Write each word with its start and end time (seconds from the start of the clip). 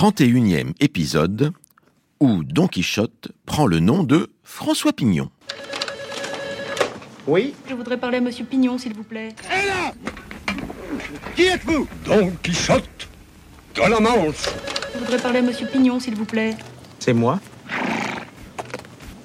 31e 0.00 0.72
épisode 0.80 1.52
où 2.20 2.42
Don 2.42 2.68
Quichotte 2.68 3.32
prend 3.44 3.66
le 3.66 3.80
nom 3.80 4.02
de 4.02 4.30
François 4.44 4.94
Pignon. 4.94 5.28
Oui 7.26 7.52
Je 7.68 7.74
voudrais 7.74 7.98
parler 7.98 8.16
à 8.16 8.20
Monsieur 8.22 8.46
Pignon, 8.46 8.78
s'il 8.78 8.94
vous 8.94 9.02
plaît. 9.02 9.28
Et 9.44 9.66
là 9.68 9.92
Qui 11.36 11.42
êtes-vous? 11.42 11.86
Don 12.06 12.32
Quichotte 12.42 13.10
de 13.74 13.82
la 13.82 14.00
Manche. 14.00 14.48
Je 14.94 15.00
voudrais 15.00 15.18
parler 15.18 15.40
à 15.40 15.42
Monsieur 15.42 15.66
Pignon, 15.66 16.00
s'il 16.00 16.14
vous 16.14 16.24
plaît. 16.24 16.56
C'est 16.98 17.12
moi? 17.12 17.38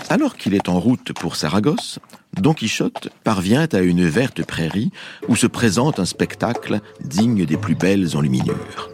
Alors 0.09 0.35
qu'il 0.35 0.55
est 0.55 0.67
en 0.67 0.77
route 0.77 1.13
pour 1.13 1.37
Saragosse, 1.37 1.99
Don 2.33 2.53
Quichotte 2.53 3.07
parvient 3.23 3.69
à 3.71 3.79
une 3.79 4.05
verte 4.05 4.45
prairie 4.45 4.91
où 5.29 5.37
se 5.37 5.47
présente 5.47 6.01
un 6.01 6.05
spectacle 6.05 6.81
digne 6.99 7.45
des 7.45 7.55
plus 7.55 7.75
belles 7.75 8.17
enluminures. 8.17 8.89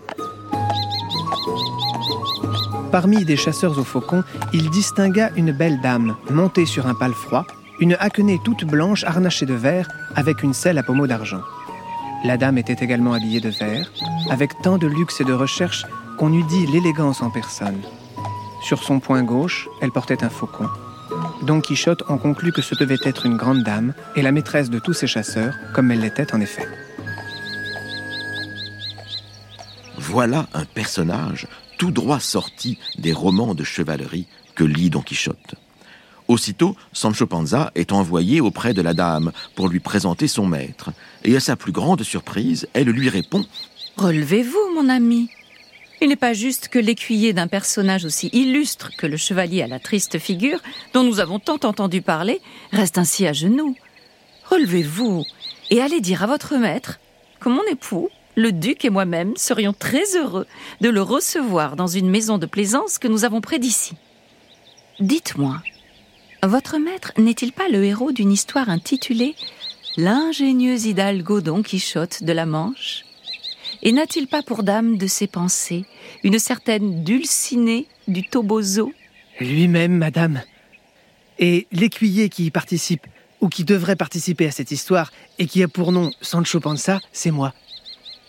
Parmi 2.91 3.23
des 3.23 3.37
chasseurs 3.37 3.77
aux 3.79 3.85
faucons, 3.85 4.23
il 4.51 4.69
distingua 4.69 5.29
une 5.37 5.53
belle 5.53 5.79
dame, 5.79 6.17
montée 6.29 6.65
sur 6.65 6.87
un 6.87 6.93
palefroid, 6.93 7.47
une 7.79 7.95
haquenée 7.99 8.39
toute 8.43 8.65
blanche 8.65 9.05
harnachée 9.05 9.45
de 9.45 9.53
verre, 9.53 9.87
avec 10.15 10.43
une 10.43 10.53
selle 10.53 10.77
à 10.77 10.83
pommeau 10.83 11.07
d'argent. 11.07 11.41
La 12.25 12.35
dame 12.35 12.57
était 12.57 12.83
également 12.83 13.13
habillée 13.13 13.39
de 13.39 13.49
vert, 13.49 13.89
avec 14.29 14.51
tant 14.61 14.77
de 14.77 14.87
luxe 14.87 15.21
et 15.21 15.23
de 15.23 15.31
recherche 15.31 15.85
qu'on 16.17 16.33
eût 16.33 16.43
dit 16.43 16.67
l'élégance 16.67 17.21
en 17.21 17.29
personne. 17.29 17.79
Sur 18.61 18.83
son 18.83 18.99
poing 18.99 19.23
gauche, 19.23 19.69
elle 19.81 19.91
portait 19.91 20.23
un 20.25 20.29
faucon. 20.29 20.67
Don 21.43 21.61
Quichotte 21.61 22.03
en 22.09 22.17
conclut 22.17 22.51
que 22.51 22.61
ce 22.61 22.75
devait 22.75 22.99
être 23.05 23.25
une 23.25 23.37
grande 23.37 23.63
dame 23.63 23.93
et 24.17 24.21
la 24.21 24.33
maîtresse 24.33 24.69
de 24.69 24.79
tous 24.79 24.93
ses 24.93 25.07
chasseurs, 25.07 25.55
comme 25.73 25.91
elle 25.91 26.01
l'était 26.01 26.35
en 26.35 26.41
effet. 26.41 26.67
Voilà 29.97 30.45
un 30.53 30.65
personnage 30.65 31.47
tout 31.81 31.89
droit 31.89 32.19
sorti 32.19 32.77
des 32.99 33.11
romans 33.11 33.55
de 33.55 33.63
chevalerie 33.63 34.27
que 34.53 34.63
lit 34.63 34.91
Don 34.91 35.01
Quichotte. 35.01 35.55
Aussitôt, 36.27 36.75
Sancho 36.93 37.25
Panza 37.25 37.71
est 37.73 37.91
envoyé 37.91 38.39
auprès 38.39 38.75
de 38.75 38.83
la 38.83 38.93
dame 38.93 39.31
pour 39.55 39.67
lui 39.67 39.79
présenter 39.79 40.27
son 40.27 40.45
maître, 40.45 40.91
et 41.23 41.35
à 41.35 41.39
sa 41.39 41.55
plus 41.55 41.71
grande 41.71 42.03
surprise, 42.03 42.67
elle 42.73 42.89
lui 42.89 43.09
répond 43.09 43.43
Relevez-vous, 43.97 44.75
mon 44.75 44.89
ami. 44.89 45.31
Il 46.01 46.09
n'est 46.09 46.15
pas 46.15 46.33
juste 46.33 46.67
que 46.67 46.77
l'écuyer 46.77 47.33
d'un 47.33 47.47
personnage 47.47 48.05
aussi 48.05 48.29
illustre 48.31 48.91
que 48.95 49.07
le 49.07 49.17
chevalier 49.17 49.63
à 49.63 49.67
la 49.67 49.79
triste 49.79 50.19
figure, 50.19 50.59
dont 50.93 51.03
nous 51.03 51.19
avons 51.19 51.39
tant 51.39 51.61
entendu 51.63 52.03
parler, 52.03 52.41
reste 52.71 52.99
ainsi 52.99 53.25
à 53.25 53.33
genoux. 53.33 53.75
Relevez-vous 54.51 55.23
et 55.71 55.81
allez 55.81 55.99
dire 55.99 56.21
à 56.21 56.27
votre 56.27 56.57
maître 56.57 56.99
que 57.39 57.49
mon 57.49 57.63
époux, 57.71 58.11
le 58.35 58.51
duc 58.51 58.85
et 58.85 58.89
moi-même 58.89 59.35
serions 59.35 59.73
très 59.73 60.15
heureux 60.15 60.47
de 60.81 60.89
le 60.89 61.01
recevoir 61.01 61.75
dans 61.75 61.87
une 61.87 62.09
maison 62.09 62.37
de 62.37 62.45
plaisance 62.45 62.97
que 62.97 63.07
nous 63.07 63.25
avons 63.25 63.41
près 63.41 63.59
d'ici. 63.59 63.95
Dites-moi, 64.99 65.61
votre 66.43 66.77
maître 66.77 67.11
n'est-il 67.17 67.51
pas 67.51 67.69
le 67.69 67.83
héros 67.83 68.11
d'une 68.11 68.31
histoire 68.31 68.69
intitulée 68.69 69.35
L'ingénieux 69.97 70.87
hidalgo 70.87 71.41
Don 71.41 71.63
Quichotte 71.63 72.23
de 72.23 72.31
la 72.31 72.45
Manche 72.45 73.03
Et 73.81 73.91
n'a-t-il 73.91 74.27
pas 74.27 74.41
pour 74.41 74.63
dame 74.63 74.97
de 74.97 75.07
ses 75.07 75.27
pensées 75.27 75.85
une 76.23 76.39
certaine 76.39 77.03
Dulcinée 77.03 77.87
du 78.07 78.23
Toboso? 78.27 78.91
Lui-même, 79.39 79.97
madame. 79.97 80.41
Et 81.39 81.67
l'écuyer 81.71 82.29
qui 82.29 82.45
y 82.45 82.51
participe, 82.51 83.05
ou 83.41 83.49
qui 83.49 83.63
devrait 83.63 83.95
participer 83.95 84.45
à 84.45 84.51
cette 84.51 84.71
histoire, 84.71 85.11
et 85.39 85.47
qui 85.47 85.63
a 85.63 85.67
pour 85.67 85.91
nom 85.91 86.11
Sancho 86.21 86.59
Panza, 86.59 86.99
c'est 87.11 87.31
moi. 87.31 87.53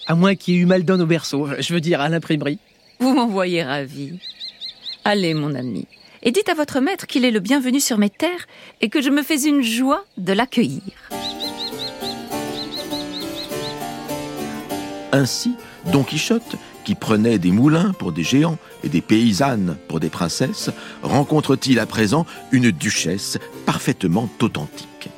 À 0.06 0.14
moins 0.14 0.34
qu'il 0.34 0.54
y 0.54 0.56
ait 0.56 0.60
eu 0.60 0.66
mal 0.66 0.84
donne 0.84 1.02
au 1.02 1.06
berceau, 1.06 1.48
je 1.58 1.74
veux 1.74 1.80
dire 1.80 2.00
à 2.00 2.08
l'imprimerie. 2.08 2.58
Vous 2.98 3.14
m'envoyez 3.14 3.62
ravi. 3.62 4.18
Allez, 5.04 5.32
mon 5.34 5.54
ami, 5.54 5.86
et 6.22 6.30
dites 6.30 6.48
à 6.48 6.54
votre 6.54 6.80
maître 6.80 7.06
qu'il 7.06 7.24
est 7.24 7.30
le 7.30 7.40
bienvenu 7.40 7.80
sur 7.80 7.98
mes 7.98 8.10
terres 8.10 8.46
et 8.80 8.88
que 8.88 9.00
je 9.00 9.10
me 9.10 9.22
fais 9.22 9.44
une 9.44 9.62
joie 9.62 10.04
de 10.18 10.32
l'accueillir. 10.32 10.82
Ainsi, 15.12 15.54
Don 15.92 16.04
Quichotte, 16.04 16.56
qui 16.84 16.94
prenait 16.94 17.38
des 17.38 17.50
moulins 17.50 17.92
pour 17.92 18.12
des 18.12 18.24
géants 18.24 18.58
et 18.82 18.88
des 18.88 19.00
paysannes 19.00 19.76
pour 19.88 20.00
des 20.00 20.08
princesses, 20.08 20.70
rencontre-t-il 21.02 21.78
à 21.78 21.86
présent 21.86 22.26
une 22.50 22.70
duchesse 22.70 23.38
parfaitement 23.66 24.28
authentique? 24.40 25.10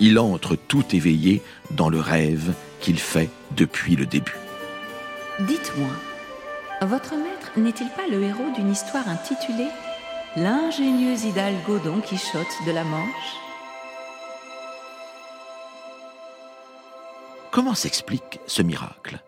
Il 0.00 0.18
entre 0.18 0.56
tout 0.56 0.84
éveillé 0.92 1.42
dans 1.70 1.88
le 1.88 2.00
rêve 2.00 2.54
qu'il 2.82 2.98
fait 2.98 3.30
depuis 3.56 3.96
le 3.96 4.04
début. 4.04 4.36
Dites-moi, 5.40 5.94
votre 6.82 7.14
maître 7.14 7.52
n'est-il 7.56 7.88
pas 7.90 8.08
le 8.10 8.22
héros 8.22 8.50
d'une 8.54 8.70
histoire 8.70 9.08
intitulée 9.08 9.68
L'ingénieux 10.36 11.16
hidalgo 11.24 11.78
Don 11.78 12.00
Quichotte 12.00 12.46
de 12.66 12.72
la 12.72 12.84
Manche 12.84 13.36
Comment 17.52 17.74
s'explique 17.74 18.40
ce 18.46 18.62
miracle? 18.62 19.22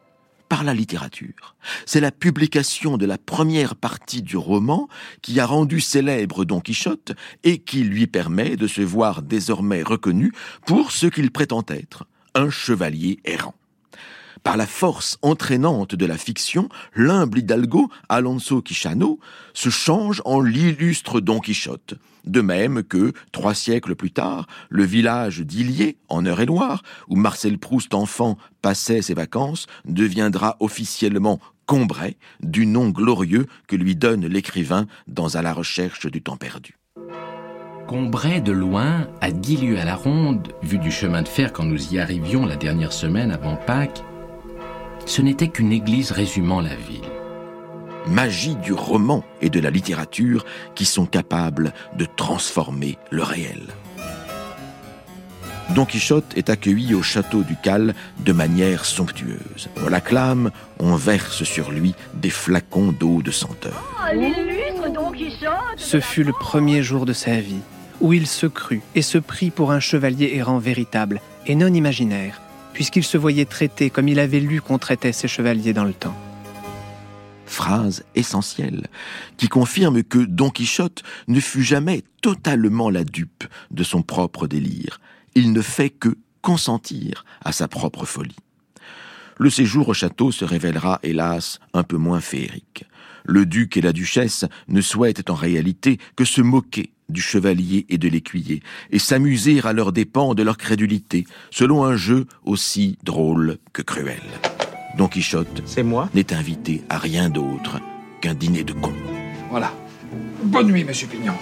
Par 0.48 0.64
la 0.64 0.74
littérature. 0.74 1.54
C'est 1.86 2.00
la 2.00 2.10
publication 2.10 2.96
de 2.96 3.06
la 3.06 3.18
première 3.18 3.76
partie 3.76 4.22
du 4.22 4.36
roman 4.36 4.88
qui 5.22 5.40
a 5.40 5.46
rendu 5.46 5.80
célèbre 5.80 6.44
Don 6.44 6.60
Quichotte 6.60 7.12
et 7.44 7.58
qui 7.58 7.84
lui 7.84 8.06
permet 8.06 8.56
de 8.56 8.66
se 8.66 8.82
voir 8.82 9.22
désormais 9.22 9.82
reconnu 9.82 10.32
pour 10.66 10.90
ce 10.90 11.06
qu'il 11.06 11.30
prétend 11.30 11.64
être, 11.68 12.06
un 12.34 12.50
chevalier 12.50 13.20
errant. 13.24 13.54
Par 14.42 14.58
la 14.58 14.66
force 14.66 15.16
entraînante 15.22 15.94
de 15.94 16.04
la 16.04 16.18
fiction, 16.18 16.68
l'humble 16.94 17.38
hidalgo 17.38 17.88
Alonso 18.10 18.60
Quixano 18.60 19.18
se 19.54 19.70
change 19.70 20.20
en 20.26 20.40
l'illustre 20.40 21.20
Don 21.20 21.40
Quichotte. 21.40 21.94
De 22.26 22.42
même 22.42 22.82
que, 22.82 23.12
trois 23.32 23.54
siècles 23.54 23.94
plus 23.94 24.10
tard, 24.10 24.46
le 24.68 24.84
village 24.84 25.40
d'Illier, 25.40 25.96
en 26.08 26.24
Eure-et-Loire, 26.26 26.82
où 27.08 27.16
Marcel 27.16 27.58
Proust 27.58 27.94
enfant 27.94 28.36
passait 28.60 29.02
ses 29.02 29.14
vacances, 29.14 29.66
deviendra 29.86 30.56
officiellement 30.60 31.40
Combray, 31.66 32.16
du 32.40 32.66
nom 32.66 32.90
glorieux 32.90 33.46
que 33.66 33.76
lui 33.76 33.96
donne 33.96 34.26
l'écrivain 34.26 34.86
dans 35.06 35.36
À 35.36 35.42
la 35.42 35.54
recherche 35.54 36.06
du 36.06 36.20
temps 36.20 36.36
perdu. 36.36 36.76
Combray 37.86 38.40
de 38.40 38.52
loin, 38.52 39.06
à 39.20 39.30
dix 39.30 39.58
lieues 39.58 39.78
à 39.78 39.84
la 39.84 39.94
ronde, 39.94 40.48
vu 40.62 40.78
du 40.78 40.90
chemin 40.90 41.20
de 41.20 41.28
fer 41.28 41.52
quand 41.52 41.64
nous 41.64 41.92
y 41.92 41.98
arrivions 41.98 42.46
la 42.46 42.56
dernière 42.56 42.94
semaine 42.94 43.30
avant 43.30 43.56
Pâques, 43.56 44.02
ce 45.04 45.20
n'était 45.20 45.48
qu'une 45.48 45.70
église 45.70 46.10
résumant 46.10 46.62
la 46.62 46.74
ville. 46.74 47.04
Magie 48.06 48.56
du 48.56 48.72
roman 48.72 49.22
et 49.42 49.50
de 49.50 49.60
la 49.60 49.70
littérature 49.70 50.46
qui 50.74 50.86
sont 50.86 51.04
capables 51.04 51.74
de 51.98 52.06
transformer 52.06 52.96
le 53.10 53.22
réel. 53.22 53.60
Don 55.74 55.84
Quichotte 55.84 56.36
est 56.36 56.50
accueilli 56.50 56.94
au 56.94 57.02
château 57.02 57.42
du 57.42 57.56
Cal 57.62 57.94
de 58.20 58.32
manière 58.32 58.84
somptueuse. 58.84 59.68
On 59.84 59.88
l'acclame, 59.88 60.50
on 60.78 60.94
verse 60.94 61.44
sur 61.44 61.70
lui 61.70 61.94
des 62.14 62.30
flacons 62.30 62.92
d'eau 62.92 63.22
de 63.22 63.30
senteur. 63.30 63.82
Ce 65.76 66.00
fut 66.00 66.24
le 66.24 66.32
premier 66.32 66.82
jour 66.82 67.06
de 67.06 67.14
sa 67.14 67.40
vie, 67.40 67.62
où 68.00 68.12
il 68.12 68.26
se 68.26 68.46
crut 68.46 68.82
et 68.94 69.02
se 69.02 69.18
prit 69.18 69.50
pour 69.50 69.72
un 69.72 69.80
chevalier 69.80 70.32
errant 70.34 70.58
véritable 70.58 71.20
et 71.46 71.54
non 71.54 71.72
imaginaire, 71.72 72.40
puisqu'il 72.72 73.04
se 73.04 73.18
voyait 73.18 73.44
traité 73.44 73.90
comme 73.90 74.08
il 74.08 74.18
avait 74.18 74.40
lu 74.40 74.60
qu'on 74.60 74.78
traitait 74.78 75.12
ses 75.12 75.28
chevaliers 75.28 75.72
dans 75.72 75.84
le 75.84 75.92
temps. 75.92 76.16
Phrase 77.46 78.04
essentielle 78.14 78.88
qui 79.36 79.48
confirme 79.48 80.02
que 80.02 80.18
Don 80.18 80.50
Quichotte 80.50 81.02
ne 81.28 81.40
fut 81.40 81.62
jamais 81.62 82.02
totalement 82.22 82.90
la 82.90 83.04
dupe 83.04 83.44
de 83.70 83.84
son 83.84 84.02
propre 84.02 84.46
délire. 84.46 85.00
Il 85.34 85.52
ne 85.52 85.60
fait 85.60 85.90
que 85.90 86.16
consentir 86.40 87.24
à 87.44 87.52
sa 87.52 87.68
propre 87.68 88.06
folie. 88.06 88.36
Le 89.38 89.50
séjour 89.50 89.88
au 89.88 89.94
château 89.94 90.30
se 90.30 90.44
révélera, 90.44 91.00
hélas, 91.02 91.58
un 91.74 91.82
peu 91.82 91.96
moins 91.96 92.20
féerique. 92.20 92.84
Le 93.24 93.46
duc 93.46 93.76
et 93.76 93.80
la 93.80 93.92
duchesse 93.92 94.44
ne 94.68 94.80
souhaitent 94.80 95.28
en 95.30 95.34
réalité 95.34 95.98
que 96.16 96.24
se 96.24 96.40
moquer 96.40 96.93
du 97.08 97.20
chevalier 97.20 97.86
et 97.88 97.98
de 97.98 98.08
l'écuyer, 98.08 98.62
et 98.90 98.98
s'amuser 98.98 99.60
à 99.62 99.72
leurs 99.72 99.92
dépens 99.92 100.34
de 100.34 100.42
leur 100.42 100.56
crédulité, 100.56 101.26
selon 101.50 101.84
un 101.84 101.96
jeu 101.96 102.26
aussi 102.44 102.98
drôle 103.04 103.58
que 103.72 103.82
cruel. 103.82 104.22
Don 104.96 105.08
Quichotte 105.08 105.62
C'est 105.64 105.82
moi 105.82 106.08
n'est 106.14 106.32
invité 106.32 106.82
à 106.88 106.98
rien 106.98 107.28
d'autre 107.28 107.80
qu'un 108.20 108.34
dîner 108.34 108.64
de 108.64 108.72
cons. 108.72 108.94
Voilà. 109.50 109.72
Bonne 110.44 110.70
nuit, 110.70 110.84
monsieur 110.84 111.08
Pignon. 111.08 111.34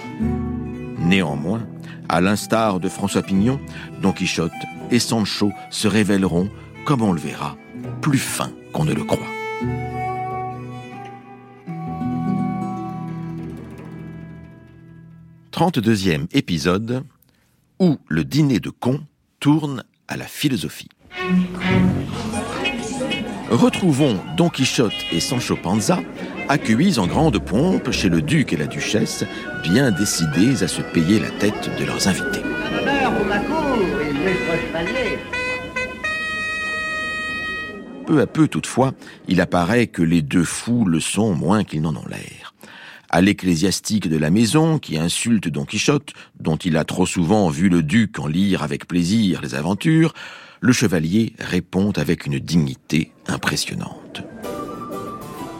Néanmoins, 0.97 1.67
à 2.09 2.21
l'instar 2.21 2.79
de 2.79 2.89
François 2.89 3.21
Pignon, 3.21 3.59
Don 4.01 4.11
Quichotte 4.11 4.51
et 4.91 4.99
Sancho 4.99 5.51
se 5.69 5.87
révéleront, 5.87 6.49
comme 6.85 7.01
on 7.01 7.11
le 7.11 7.19
verra, 7.19 7.57
plus 8.01 8.17
fins 8.17 8.51
qu'on 8.71 8.85
ne 8.85 8.93
le 8.93 9.03
croit. 9.03 9.27
Trente-deuxième 15.53 16.25
épisode 16.33 17.03
où 17.79 17.99
le 18.07 18.23
dîner 18.23 18.59
de 18.59 18.71
cons 18.71 19.01
tourne 19.39 19.83
à 20.07 20.17
la 20.17 20.25
philosophie. 20.25 20.89
Retrouvons 23.51 24.19
Don 24.35 24.49
Quichotte 24.49 25.05
et 25.11 25.19
Sancho 25.19 25.55
Panza 25.55 26.01
accueillis 26.49 26.97
en 26.97 27.05
grande 27.05 27.37
pompe 27.37 27.91
chez 27.91 28.09
le 28.09 28.23
duc 28.23 28.51
et 28.51 28.57
la 28.57 28.65
duchesse, 28.65 29.25
bien 29.61 29.91
décidés 29.91 30.63
à 30.63 30.67
se 30.67 30.81
payer 30.81 31.19
la 31.19 31.29
tête 31.29 31.69
de 31.79 31.85
leurs 31.85 32.07
invités. 32.07 32.41
Peu 38.07 38.21
à 38.21 38.25
peu, 38.25 38.47
toutefois, 38.47 38.93
il 39.27 39.39
apparaît 39.39 39.85
que 39.85 40.01
les 40.01 40.23
deux 40.23 40.45
fous 40.45 40.85
le 40.85 40.99
sont 40.99 41.35
moins 41.35 41.63
qu'ils 41.63 41.83
n'en 41.83 41.95
ont 41.95 42.07
l'air. 42.09 42.42
À 43.13 43.21
l'ecclésiastique 43.21 44.09
de 44.09 44.17
la 44.17 44.31
maison, 44.31 44.79
qui 44.79 44.97
insulte 44.97 45.47
Don 45.47 45.65
Quichotte, 45.65 46.13
dont 46.39 46.55
il 46.55 46.77
a 46.77 46.83
trop 46.83 47.05
souvent 47.05 47.47
vu 47.47 47.69
le 47.69 47.83
duc 47.83 48.17
en 48.17 48.25
lire 48.25 48.63
avec 48.63 48.87
plaisir 48.87 49.39
les 49.43 49.53
aventures, 49.53 50.15
le 50.61 50.73
chevalier 50.73 51.33
répond 51.37 51.91
avec 51.91 52.25
une 52.25 52.39
dignité 52.39 53.11
impressionnante. 53.27 54.23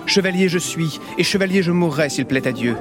Chevalier 0.07 0.49
je 0.49 0.57
suis, 0.57 0.99
et 1.19 1.23
chevalier 1.23 1.61
je 1.61 1.71
mourrai 1.71 2.09
s'il 2.09 2.25
plaît 2.25 2.47
à 2.47 2.53
Dieu. 2.53 2.75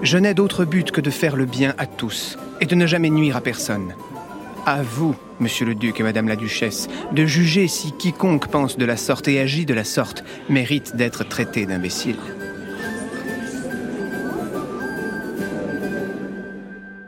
Je 0.00 0.16
n'ai 0.16 0.32
d'autre 0.32 0.64
but 0.64 0.92
que 0.92 1.02
de 1.02 1.10
faire 1.10 1.36
le 1.36 1.44
bien 1.44 1.74
à 1.76 1.84
tous, 1.84 2.38
et 2.62 2.64
de 2.64 2.74
ne 2.74 2.86
jamais 2.86 3.10
nuire 3.10 3.36
à 3.36 3.42
personne. 3.42 3.92
À 4.64 4.82
vous, 4.82 5.14
monsieur 5.40 5.66
le 5.66 5.74
duc 5.74 6.00
et 6.00 6.04
madame 6.04 6.28
la 6.28 6.36
duchesse, 6.36 6.88
de 7.12 7.26
juger 7.26 7.68
si 7.68 7.92
quiconque 7.92 8.48
pense 8.48 8.78
de 8.78 8.86
la 8.86 8.96
sorte 8.96 9.28
et 9.28 9.40
agit 9.40 9.66
de 9.66 9.74
la 9.74 9.84
sorte 9.84 10.24
mérite 10.48 10.96
d'être 10.96 11.28
traité 11.28 11.66
d'imbécile. 11.66 12.16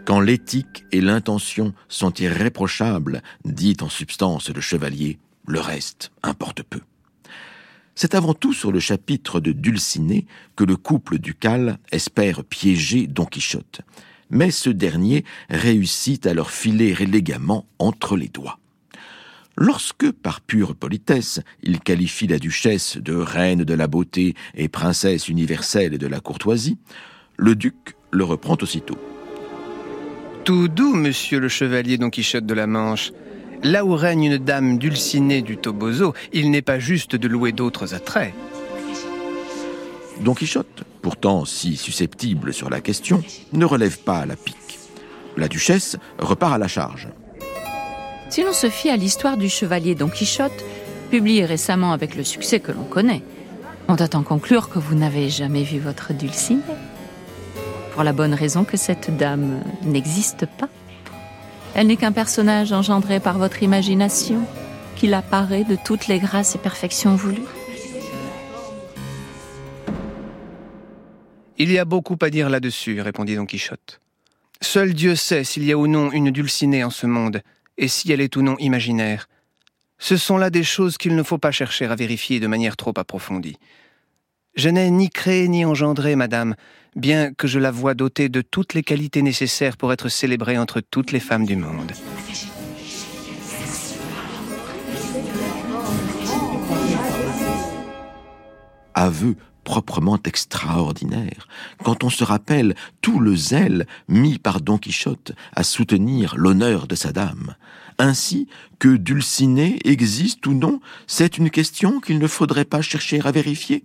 Quand 0.04 0.20
l'éthique 0.20 0.84
et 0.90 1.00
l'intention 1.00 1.74
sont 1.88 2.12
irréprochables, 2.14 3.22
dit 3.44 3.76
en 3.80 3.88
substance 3.88 4.50
le 4.50 4.60
chevalier, 4.60 5.18
le 5.46 5.60
reste 5.60 6.10
importe 6.24 6.62
peu. 6.64 6.80
C'est 7.94 8.16
avant 8.16 8.34
tout 8.34 8.52
sur 8.52 8.72
le 8.72 8.80
chapitre 8.80 9.38
de 9.38 9.52
Dulcinée 9.52 10.26
que 10.56 10.64
le 10.64 10.76
couple 10.76 11.18
ducal 11.18 11.78
espère 11.92 12.42
piéger 12.42 13.06
Don 13.06 13.26
Quichotte. 13.26 13.82
Mais 14.30 14.50
ce 14.50 14.70
dernier 14.70 15.24
réussit 15.50 16.26
à 16.26 16.34
leur 16.34 16.50
filer 16.50 16.96
élégamment 16.98 17.66
entre 17.78 18.16
les 18.16 18.28
doigts. 18.28 18.58
Lorsque, 19.56 20.10
par 20.10 20.40
pure 20.40 20.74
politesse, 20.74 21.40
il 21.62 21.78
qualifie 21.78 22.26
la 22.26 22.38
duchesse 22.38 22.96
de 22.96 23.14
reine 23.14 23.64
de 23.64 23.74
la 23.74 23.86
beauté 23.86 24.34
et 24.54 24.68
princesse 24.68 25.28
universelle 25.28 25.98
de 25.98 26.06
la 26.06 26.20
courtoisie, 26.20 26.78
le 27.36 27.54
duc 27.54 27.94
le 28.10 28.24
reprend 28.24 28.56
aussitôt. 28.62 28.96
Tout 30.44 30.66
doux, 30.66 30.94
monsieur 30.94 31.38
le 31.38 31.48
chevalier 31.48 31.98
Don 31.98 32.10
Quichotte 32.10 32.46
de 32.46 32.54
la 32.54 32.66
Manche. 32.66 33.12
Là 33.62 33.84
où 33.84 33.94
règne 33.94 34.24
une 34.24 34.38
dame 34.38 34.76
dulcinée 34.76 35.40
du 35.40 35.56
Toboso, 35.56 36.14
il 36.32 36.50
n'est 36.50 36.62
pas 36.62 36.80
juste 36.80 37.14
de 37.14 37.28
louer 37.28 37.52
d'autres 37.52 37.94
attraits. 37.94 38.34
Don 40.20 40.34
Quichotte, 40.34 40.82
pourtant 41.00 41.44
si 41.44 41.76
susceptible 41.76 42.52
sur 42.52 42.70
la 42.70 42.80
question, 42.80 43.22
ne 43.52 43.64
relève 43.64 44.00
pas 44.00 44.26
la 44.26 44.34
pique. 44.34 44.80
La 45.36 45.46
duchesse 45.46 45.96
repart 46.18 46.54
à 46.54 46.58
la 46.58 46.68
charge. 46.68 47.06
Si 48.28 48.42
l'on 48.42 48.52
se 48.52 48.68
fie 48.68 48.90
à 48.90 48.96
l'histoire 48.96 49.36
du 49.36 49.48
chevalier 49.48 49.94
Don 49.94 50.08
Quichotte, 50.08 50.64
publiée 51.12 51.44
récemment 51.44 51.92
avec 51.92 52.16
le 52.16 52.24
succès 52.24 52.58
que 52.58 52.72
l'on 52.72 52.84
connaît, 52.84 53.22
on 53.86 53.94
doit 53.94 54.16
en 54.16 54.24
conclure 54.24 54.70
que 54.70 54.80
vous 54.80 54.96
n'avez 54.96 55.28
jamais 55.28 55.62
vu 55.62 55.78
votre 55.78 56.12
Dulcinée. 56.12 56.62
Pour 57.92 58.04
la 58.04 58.12
bonne 58.12 58.34
raison 58.34 58.64
que 58.64 58.76
cette 58.76 59.16
dame 59.16 59.62
n'existe 59.82 60.46
pas. 60.46 60.68
Elle 61.74 61.88
n'est 61.88 61.96
qu'un 61.96 62.12
personnage 62.12 62.72
engendré 62.72 63.20
par 63.20 63.38
votre 63.38 63.62
imagination, 63.62 64.42
qui 64.96 65.06
l'apparaît 65.06 65.64
de 65.64 65.76
toutes 65.76 66.06
les 66.06 66.18
grâces 66.18 66.54
et 66.54 66.58
perfections 66.58 67.16
voulues. 67.16 67.42
Il 71.58 71.70
y 71.70 71.78
a 71.78 71.84
beaucoup 71.84 72.16
à 72.20 72.30
dire 72.30 72.50
là-dessus, 72.50 73.00
répondit 73.00 73.36
Don 73.36 73.46
Quichotte. 73.46 74.00
Seul 74.60 74.94
Dieu 74.94 75.14
sait 75.14 75.44
s'il 75.44 75.64
y 75.64 75.72
a 75.72 75.76
ou 75.76 75.86
non 75.86 76.12
une 76.12 76.30
dulcinée 76.30 76.84
en 76.84 76.90
ce 76.90 77.06
monde, 77.06 77.42
et 77.78 77.88
si 77.88 78.10
elle 78.10 78.20
est 78.20 78.36
ou 78.36 78.42
non 78.42 78.56
imaginaire. 78.58 79.28
Ce 79.98 80.16
sont 80.16 80.38
là 80.38 80.50
des 80.50 80.64
choses 80.64 80.98
qu'il 80.98 81.14
ne 81.14 81.22
faut 81.22 81.38
pas 81.38 81.52
chercher 81.52 81.86
à 81.86 81.94
vérifier 81.94 82.40
de 82.40 82.46
manière 82.46 82.76
trop 82.76 82.92
approfondie. 82.96 83.58
Je 84.54 84.68
n'ai 84.68 84.90
ni 84.90 85.08
créé 85.08 85.48
ni 85.48 85.64
engendré, 85.64 86.14
madame, 86.14 86.56
bien 86.94 87.32
que 87.32 87.48
je 87.48 87.58
la 87.58 87.70
vois 87.70 87.94
dotée 87.94 88.28
de 88.28 88.42
toutes 88.42 88.74
les 88.74 88.82
qualités 88.82 89.22
nécessaires 89.22 89.78
pour 89.78 89.94
être 89.94 90.10
célébrée 90.10 90.58
entre 90.58 90.80
toutes 90.80 91.10
les 91.10 91.20
femmes 91.20 91.46
du 91.46 91.56
monde. 91.56 91.92
Aveu 98.92 99.36
proprement 99.64 100.18
extraordinaire, 100.22 101.48
quand 101.82 102.04
on 102.04 102.10
se 102.10 102.22
rappelle 102.22 102.74
tout 103.00 103.20
le 103.20 103.34
zèle 103.34 103.86
mis 104.08 104.38
par 104.38 104.60
Don 104.60 104.76
Quichotte 104.76 105.32
à 105.56 105.62
soutenir 105.62 106.34
l'honneur 106.36 106.86
de 106.86 106.94
sa 106.94 107.12
dame. 107.12 107.54
Ainsi 107.98 108.48
que 108.78 108.96
Dulcinée 108.96 109.78
existe 109.84 110.46
ou 110.46 110.52
non, 110.52 110.80
c'est 111.06 111.38
une 111.38 111.48
question 111.48 112.00
qu'il 112.00 112.18
ne 112.18 112.26
faudrait 112.26 112.66
pas 112.66 112.82
chercher 112.82 113.20
à 113.24 113.30
vérifier. 113.30 113.84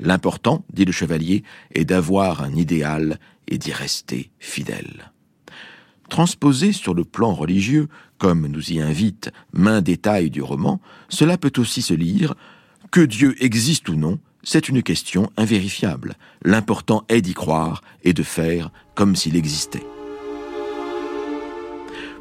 L'important, 0.00 0.64
dit 0.72 0.84
le 0.84 0.92
chevalier, 0.92 1.42
est 1.74 1.84
d'avoir 1.84 2.42
un 2.42 2.54
idéal 2.54 3.18
et 3.48 3.58
d'y 3.58 3.72
rester 3.72 4.30
fidèle. 4.38 5.12
Transposé 6.08 6.72
sur 6.72 6.94
le 6.94 7.04
plan 7.04 7.34
religieux, 7.34 7.88
comme 8.18 8.46
nous 8.46 8.72
y 8.72 8.80
invite 8.80 9.30
main 9.52 9.80
détail 9.80 10.30
du 10.30 10.42
roman, 10.42 10.80
cela 11.08 11.36
peut 11.36 11.52
aussi 11.58 11.82
se 11.82 11.94
lire 11.94 12.34
que 12.90 13.00
Dieu 13.00 13.34
existe 13.42 13.88
ou 13.88 13.96
non, 13.96 14.18
c'est 14.42 14.68
une 14.68 14.82
question 14.82 15.30
invérifiable. 15.36 16.14
L'important 16.44 17.04
est 17.08 17.20
d'y 17.20 17.34
croire 17.34 17.82
et 18.04 18.12
de 18.12 18.22
faire 18.22 18.70
comme 18.94 19.16
s'il 19.16 19.36
existait. 19.36 19.84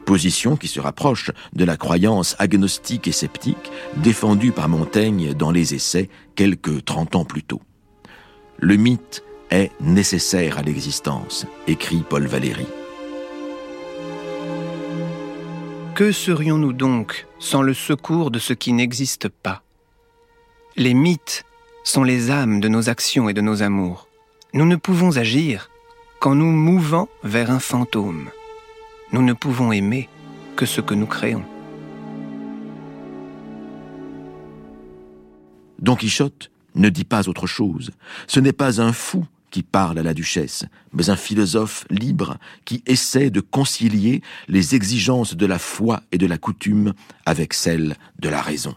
Position 0.06 0.56
qui 0.56 0.68
se 0.68 0.80
rapproche 0.80 1.32
de 1.54 1.66
la 1.66 1.78
croyance 1.78 2.36
agnostique 2.38 3.08
et 3.08 3.12
sceptique 3.12 3.72
défendue 3.98 4.52
par 4.52 4.70
Montaigne 4.70 5.34
dans 5.34 5.52
les 5.52 5.74
Essais 5.74 6.10
quelques 6.36 6.86
trente 6.86 7.16
ans 7.16 7.26
plus 7.26 7.44
tôt. 7.44 7.62
Le 8.58 8.76
mythe 8.76 9.24
est 9.50 9.72
nécessaire 9.82 10.58
à 10.60 10.62
l'existence, 10.62 11.46
écrit 11.68 12.04
Paul 12.08 12.28
Valéry. 12.28 12.68
Que 15.96 16.12
serions-nous 16.12 16.74
donc 16.74 17.26
sans 17.40 17.62
le 17.62 17.74
secours 17.74 18.30
de 18.30 18.40
ce 18.40 18.54
qui 18.54 18.74
n'existe 18.74 19.30
pas? 19.30 19.64
Les 20.76 20.94
mythes 20.94 21.46
sont 21.84 22.04
les 22.04 22.32
âmes 22.32 22.60
de 22.60 22.68
nos 22.68 22.90
actions 22.90 23.30
et 23.30 23.34
de 23.34 23.42
nos 23.42 23.64
amours. 23.64 24.08
Nous 24.54 24.66
ne 24.66 24.76
pouvons 24.76 25.18
agir 25.18 25.70
qu'en 26.20 26.36
nous 26.36 26.52
mouvant 26.52 27.08
vers 27.24 27.50
un 27.50 27.60
fantôme. 27.60 28.30
Nous 29.16 29.24
ne 29.24 29.32
pouvons 29.32 29.72
aimer 29.72 30.10
que 30.58 30.66
ce 30.66 30.82
que 30.82 30.94
nous 30.94 31.06
créons. 31.06 31.46
Don 35.80 35.96
Quichotte 35.96 36.52
ne 36.76 36.90
dit 36.90 37.06
pas 37.06 37.30
autre 37.30 37.48
chose. 37.48 37.92
Ce 38.28 38.42
n'est 38.42 38.52
pas 38.52 38.82
un 38.82 38.92
fou 38.92 39.26
qui 39.52 39.64
parle 39.64 40.00
à 40.00 40.04
la 40.04 40.14
duchesse, 40.14 40.66
mais 40.92 41.10
un 41.10 41.16
philosophe 41.16 41.86
libre 41.90 42.36
qui 42.66 42.84
essaie 42.88 43.30
de 43.30 43.40
concilier 43.40 44.22
les 44.50 44.76
exigences 44.76 45.38
de 45.38 45.46
la 45.46 45.60
foi 45.60 46.02
et 46.12 46.18
de 46.18 46.28
la 46.28 46.38
coutume 46.38 46.94
avec 47.26 47.54
celles 47.54 47.96
de 48.20 48.28
la 48.28 48.42
raison. 48.42 48.76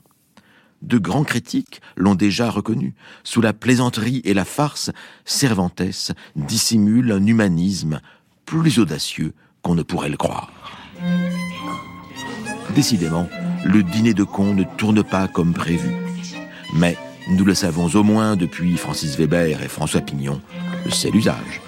De 0.82 0.98
grands 0.98 1.24
critiques 1.24 1.80
l'ont 1.96 2.14
déjà 2.14 2.48
reconnu. 2.48 2.94
Sous 3.24 3.40
la 3.40 3.54
plaisanterie 3.54 4.22
et 4.24 4.34
la 4.34 4.44
farce, 4.44 4.92
Cervantes 5.24 6.12
dissimule 6.36 7.10
un 7.10 7.26
humanisme 7.26 8.00
plus 8.46 8.78
audacieux 8.78 9.34
qu'on 9.62 9.74
ne 9.74 9.82
pourrait 9.82 10.08
le 10.08 10.16
croire. 10.16 10.50
Décidément, 12.74 13.28
le 13.64 13.82
dîner 13.82 14.14
de 14.14 14.24
con 14.24 14.54
ne 14.54 14.64
tourne 14.76 15.02
pas 15.02 15.28
comme 15.28 15.52
prévu. 15.52 15.90
Mais 16.74 16.96
nous 17.30 17.44
le 17.44 17.54
savons 17.54 17.88
au 17.94 18.02
moins 18.02 18.36
depuis 18.36 18.76
Francis 18.76 19.16
Weber 19.16 19.62
et 19.62 19.68
François 19.68 20.00
Pignon, 20.00 20.40
c'est 20.90 21.10
l'usage. 21.10 21.60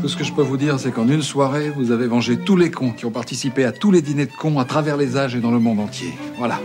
Tout 0.00 0.08
ce 0.08 0.16
que 0.16 0.24
je 0.24 0.32
peux 0.32 0.42
vous 0.42 0.56
dire, 0.56 0.80
c'est 0.80 0.92
qu'en 0.92 1.08
une 1.08 1.22
soirée, 1.22 1.70
vous 1.70 1.90
avez 1.90 2.06
vengé 2.06 2.38
tous 2.38 2.56
les 2.56 2.70
cons 2.70 2.92
qui 2.92 3.04
ont 3.04 3.10
participé 3.10 3.64
à 3.64 3.72
tous 3.72 3.90
les 3.90 4.00
dîners 4.00 4.26
de 4.26 4.32
cons 4.32 4.58
à 4.58 4.64
travers 4.64 4.96
les 4.96 5.16
âges 5.16 5.34
et 5.34 5.40
dans 5.40 5.50
le 5.50 5.58
monde 5.58 5.80
entier. 5.80 6.12
Voilà. 6.38 6.58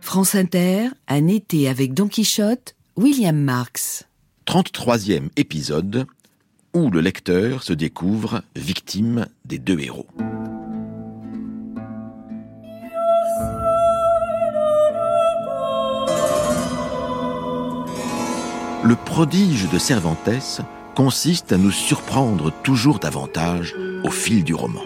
France 0.00 0.36
Inter, 0.36 0.88
un 1.08 1.26
été 1.26 1.68
avec 1.68 1.92
Don 1.92 2.06
Quichotte, 2.06 2.76
William 2.96 3.36
Marx. 3.36 4.04
33e 4.46 5.30
épisode 5.36 6.06
où 6.74 6.90
le 6.90 7.00
lecteur 7.00 7.62
se 7.62 7.72
découvre 7.72 8.42
victime 8.56 9.26
des 9.44 9.58
deux 9.58 9.78
héros. 9.78 10.06
Le 18.82 18.96
prodige 18.96 19.70
de 19.70 19.78
Cervantes 19.78 20.60
consiste 20.94 21.52
à 21.52 21.56
nous 21.56 21.70
surprendre 21.70 22.52
toujours 22.62 22.98
davantage 22.98 23.74
au 24.04 24.10
fil 24.10 24.44
du 24.44 24.54
roman. 24.54 24.82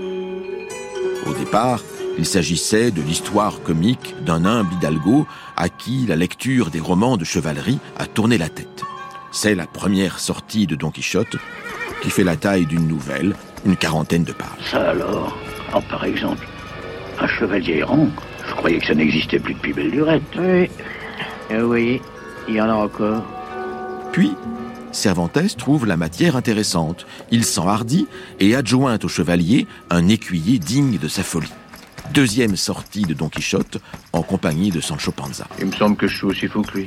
Au 1.27 1.33
départ, 1.33 1.81
Il 2.19 2.27
s'agissait 2.27 2.91
de 2.91 3.01
l'histoire 3.01 3.63
comique 3.63 4.17
d'un 4.25 4.45
humble 4.45 4.75
hidalgo 4.75 5.25
à 5.57 5.69
qui 5.69 6.05
la 6.05 6.17
lecture 6.17 6.69
des 6.69 6.81
romans 6.81 7.17
de 7.17 7.25
chevalerie 7.25 7.79
a 7.97 8.07
tourné 8.07 8.39
la 8.39 8.49
tête. 8.49 8.83
C'est 9.31 9.55
la 9.55 9.69
première 9.69 10.19
sortie 10.19 10.67
de 10.67 10.75
Don 10.75 10.91
Quichotte 10.91 11.37
qui 12.03 12.11
fait 12.11 12.25
la 12.25 12.37
taille 12.37 12.67
d'une 12.67 12.87
nouvelle, 12.87 13.35
une 13.65 13.77
quarantaine 13.77 14.25
de 14.25 14.33
pages. 14.33 14.49
Ça 14.71 14.91
alors 14.91 15.37
oh, 15.75 15.81
Par 15.89 16.05
exemple, 16.05 16.47
un 17.21 17.27
chevalier 17.27 17.79
errant 17.79 18.09
Je 18.47 18.55
croyais 18.55 18.79
que 18.79 18.87
ça 18.87 18.95
n'existait 18.95 19.39
plus 19.39 19.55
depuis 19.55 19.73
belle 19.73 19.91
lurette. 19.91 20.23
Oui, 20.39 20.71
euh, 21.51 21.63
oui, 21.63 22.01
il 22.49 22.55
y 22.55 22.61
en 22.61 22.69
a 22.69 22.75
encore. 22.75 23.23
Puis, 24.13 24.33
Cervantes 24.93 25.57
trouve 25.57 25.87
la 25.87 25.97
matière 25.97 26.37
intéressante. 26.37 27.07
Il 27.31 27.45
s'enhardit 27.45 28.07
et 28.41 28.55
adjoint 28.55 28.99
au 29.03 29.09
chevalier 29.09 29.67
un 29.91 30.09
écuyer 30.09 30.59
digne 30.59 30.99
de 30.99 31.09
sa 31.09 31.23
folie. 31.23 31.53
Deuxième 32.13 32.57
sortie 32.57 33.03
de 33.03 33.13
Don 33.13 33.29
Quichotte 33.29 33.79
en 34.13 34.23
compagnie 34.23 34.71
de 34.71 34.81
Sancho 34.81 35.13
Panza. 35.13 35.47
Il 35.61 35.67
me 35.67 35.73
semble 35.73 35.97
que 35.97 36.09
je 36.09 36.17
suis 36.17 36.27
aussi 36.27 36.49
fou 36.49 36.63
que 36.63 36.79
lui. 36.79 36.87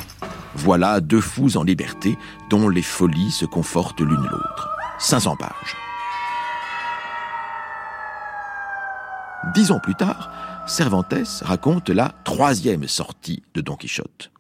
Voilà 0.55 0.99
deux 0.99 1.21
fous 1.21 1.57
en 1.57 1.63
liberté 1.63 2.17
dont 2.49 2.69
les 2.69 2.81
folies 2.81 3.31
se 3.31 3.45
confortent 3.45 4.01
l'une 4.01 4.15
l'autre. 4.15 4.80
500 5.01 5.36
pages. 5.36 5.75
Dix 9.55 9.72
ans 9.72 9.79
plus 9.79 9.96
tard, 9.96 10.31
Cervantes 10.67 11.41
raconte 11.41 11.89
la 11.89 12.13
troisième 12.24 12.88
sortie 12.88 13.41
de 13.55 13.62
Don 13.62 13.75
Quichotte. 13.75 14.31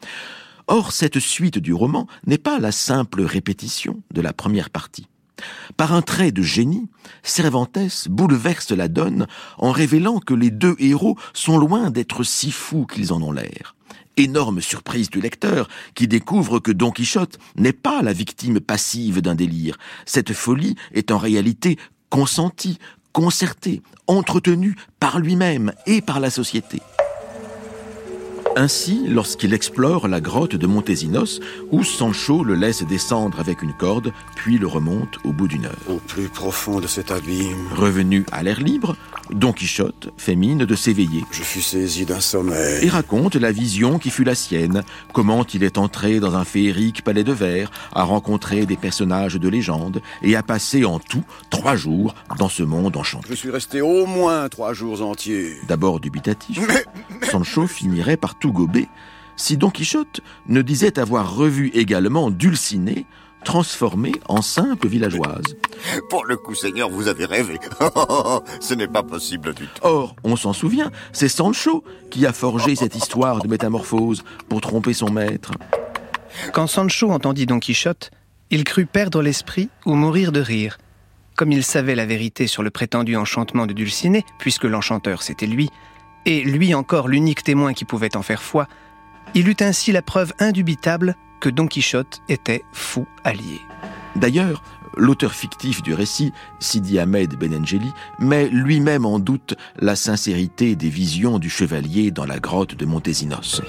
Or, 0.67 0.91
cette 0.91 1.19
suite 1.19 1.57
du 1.57 1.73
roman 1.73 2.07
n'est 2.27 2.37
pas 2.37 2.59
la 2.59 2.71
simple 2.71 3.23
répétition 3.23 4.03
de 4.13 4.21
la 4.21 4.33
première 4.33 4.69
partie. 4.69 5.07
Par 5.77 5.93
un 5.93 6.03
trait 6.03 6.31
de 6.31 6.43
génie, 6.43 6.87
Cervantes 7.23 8.07
bouleverse 8.07 8.71
la 8.71 8.87
donne 8.87 9.25
en 9.57 9.71
révélant 9.71 10.19
que 10.19 10.35
les 10.35 10.51
deux 10.51 10.75
héros 10.77 11.17
sont 11.33 11.57
loin 11.57 11.89
d'être 11.89 12.23
si 12.23 12.51
fous 12.51 12.85
qu'ils 12.85 13.11
en 13.11 13.21
ont 13.23 13.31
l'air. 13.31 13.75
Énorme 14.17 14.61
surprise 14.61 15.09
du 15.09 15.21
lecteur 15.21 15.69
qui 15.95 16.07
découvre 16.07 16.59
que 16.59 16.71
Don 16.71 16.91
Quichotte 16.91 17.39
n'est 17.55 17.73
pas 17.73 18.01
la 18.01 18.13
victime 18.13 18.59
passive 18.59 19.21
d'un 19.21 19.35
délire. 19.35 19.77
Cette 20.05 20.33
folie 20.33 20.75
est 20.93 21.11
en 21.11 21.17
réalité 21.17 21.77
consentie, 22.09 22.77
concertée, 23.13 23.81
entretenue 24.07 24.75
par 24.99 25.19
lui-même 25.19 25.73
et 25.85 26.01
par 26.01 26.19
la 26.19 26.29
société. 26.29 26.81
Ainsi, 28.57 29.05
lorsqu'il 29.07 29.53
explore 29.53 30.09
la 30.09 30.19
grotte 30.19 30.55
de 30.57 30.67
Montesinos, 30.67 31.39
où 31.71 31.83
Sancho 31.83 32.43
le 32.43 32.55
laisse 32.55 32.83
descendre 32.83 33.39
avec 33.39 33.61
une 33.61 33.73
corde, 33.73 34.11
puis 34.35 34.57
le 34.57 34.67
remonte 34.67 35.17
au 35.23 35.31
bout 35.31 35.47
d'une 35.47 35.65
heure. 35.65 35.77
Au 35.89 35.95
plus 35.95 36.27
profond 36.27 36.81
de 36.81 36.87
cet 36.87 37.11
abîme. 37.11 37.69
Revenu 37.73 38.25
à 38.31 38.43
l'air 38.43 38.59
libre, 38.59 38.97
Don 39.31 39.53
Quichotte 39.53 40.09
fait 40.17 40.35
mine 40.35 40.65
de 40.65 40.75
s'éveiller. 40.75 41.23
Je 41.31 41.41
fus 41.41 41.61
saisi 41.61 42.05
d'un 42.05 42.19
sommeil. 42.19 42.85
Et 42.85 42.89
raconte 42.89 43.35
la 43.35 43.51
vision 43.51 43.97
qui 43.97 44.09
fut 44.09 44.23
la 44.23 44.35
sienne, 44.35 44.83
comment 45.13 45.45
il 45.53 45.63
est 45.63 45.77
entré 45.77 46.19
dans 46.19 46.35
un 46.35 46.43
féerique 46.43 47.03
palais 47.03 47.23
de 47.23 47.31
verre, 47.31 47.71
a 47.93 48.03
rencontré 48.03 48.65
des 48.65 48.77
personnages 48.77 49.35
de 49.35 49.49
légende, 49.49 50.01
et 50.21 50.35
a 50.35 50.43
passé 50.43 50.85
en 50.85 50.99
tout 50.99 51.23
trois 51.49 51.75
jours 51.75 52.13
dans 52.37 52.49
ce 52.49 52.63
monde 52.63 52.97
enchanté. 52.97 53.27
Je 53.29 53.35
suis 53.35 53.51
resté 53.51 53.81
au 53.81 54.05
moins 54.05 54.49
trois 54.49 54.73
jours 54.73 55.01
entiers. 55.01 55.55
D'abord 55.67 55.99
dubitatif, 55.99 56.59
Sancho 57.23 57.67
finirait 57.67 58.17
par 58.17 58.37
tout 58.37 58.51
gober 58.51 58.87
si 59.37 59.57
Don 59.57 59.71
Quichotte 59.71 60.21
ne 60.47 60.61
disait 60.61 60.99
avoir 60.99 61.35
revu 61.35 61.71
également 61.73 62.29
Dulcinée, 62.29 63.05
transformée 63.43 64.13
en 64.27 64.41
simple 64.41 64.87
villageoise. 64.87 65.55
Pour 66.09 66.25
le 66.25 66.37
coup, 66.37 66.55
Seigneur, 66.55 66.89
vous 66.89 67.07
avez 67.07 67.25
rêvé. 67.25 67.59
Ce 68.59 68.73
n'est 68.73 68.87
pas 68.87 69.03
possible 69.03 69.53
du 69.53 69.65
tout. 69.67 69.81
Or, 69.81 70.15
on 70.23 70.35
s'en 70.35 70.53
souvient, 70.53 70.91
c'est 71.11 71.29
Sancho 71.29 71.83
qui 72.09 72.25
a 72.25 72.33
forgé 72.33 72.75
cette 72.75 72.95
histoire 72.95 73.39
de 73.39 73.47
métamorphose 73.47 74.23
pour 74.49 74.61
tromper 74.61 74.93
son 74.93 75.09
maître. 75.09 75.51
Quand 76.53 76.67
Sancho 76.67 77.09
entendit 77.11 77.45
Don 77.45 77.59
Quichotte, 77.59 78.11
il 78.49 78.63
crut 78.63 78.89
perdre 78.89 79.21
l'esprit 79.21 79.69
ou 79.85 79.95
mourir 79.95 80.31
de 80.31 80.41
rire. 80.41 80.77
Comme 81.35 81.51
il 81.51 81.63
savait 81.63 81.95
la 81.95 82.05
vérité 82.05 82.47
sur 82.47 82.63
le 82.63 82.69
prétendu 82.69 83.15
enchantement 83.15 83.65
de 83.65 83.73
Dulcinée, 83.73 84.25
puisque 84.37 84.65
l'enchanteur 84.65 85.23
c'était 85.23 85.47
lui, 85.47 85.69
et 86.25 86.43
lui 86.43 86.75
encore 86.75 87.07
l'unique 87.07 87.43
témoin 87.43 87.73
qui 87.73 87.85
pouvait 87.85 88.15
en 88.15 88.21
faire 88.21 88.43
foi, 88.43 88.67
il 89.33 89.47
eut 89.47 89.57
ainsi 89.61 89.91
la 89.91 90.01
preuve 90.01 90.33
indubitable 90.39 91.15
que 91.41 91.49
Don 91.49 91.67
Quichotte 91.67 92.21
était 92.29 92.63
fou 92.71 93.05
allié. 93.25 93.59
D'ailleurs, 94.15 94.63
l'auteur 94.95 95.33
fictif 95.33 95.81
du 95.81 95.93
récit, 95.93 96.31
Sidi 96.59 96.99
Ahmed 96.99 97.35
Benengeli, 97.35 97.91
met 98.19 98.47
lui-même 98.47 99.05
en 99.05 99.19
doute 99.19 99.55
la 99.79 99.95
sincérité 99.95 100.75
des 100.75 100.89
visions 100.89 101.39
du 101.39 101.49
chevalier 101.49 102.11
dans 102.11 102.25
la 102.25 102.39
grotte 102.39 102.75
de 102.75 102.85
Montesinos. 102.85 103.61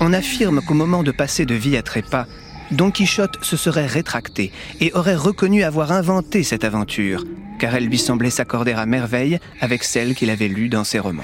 On 0.00 0.12
affirme 0.12 0.62
qu'au 0.62 0.74
moment 0.74 1.02
de 1.02 1.12
passer 1.12 1.44
de 1.44 1.54
vie 1.54 1.76
à 1.76 1.82
trépas, 1.82 2.26
Don 2.70 2.90
Quichotte 2.90 3.44
se 3.44 3.56
serait 3.56 3.86
rétracté 3.86 4.52
et 4.80 4.92
aurait 4.94 5.16
reconnu 5.16 5.62
avoir 5.64 5.92
inventé 5.92 6.42
cette 6.42 6.64
aventure, 6.64 7.24
car 7.58 7.74
elle 7.74 7.86
lui 7.86 7.98
semblait 7.98 8.30
s'accorder 8.30 8.72
à 8.72 8.86
merveille 8.86 9.38
avec 9.60 9.84
celle 9.84 10.14
qu'il 10.14 10.30
avait 10.30 10.48
lue 10.48 10.68
dans 10.68 10.84
ses 10.84 11.00
romans. 11.00 11.22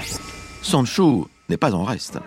Sancho 0.61 1.29
n'est 1.49 1.57
pas 1.57 1.73
en 1.73 1.83
reste. 1.83 2.19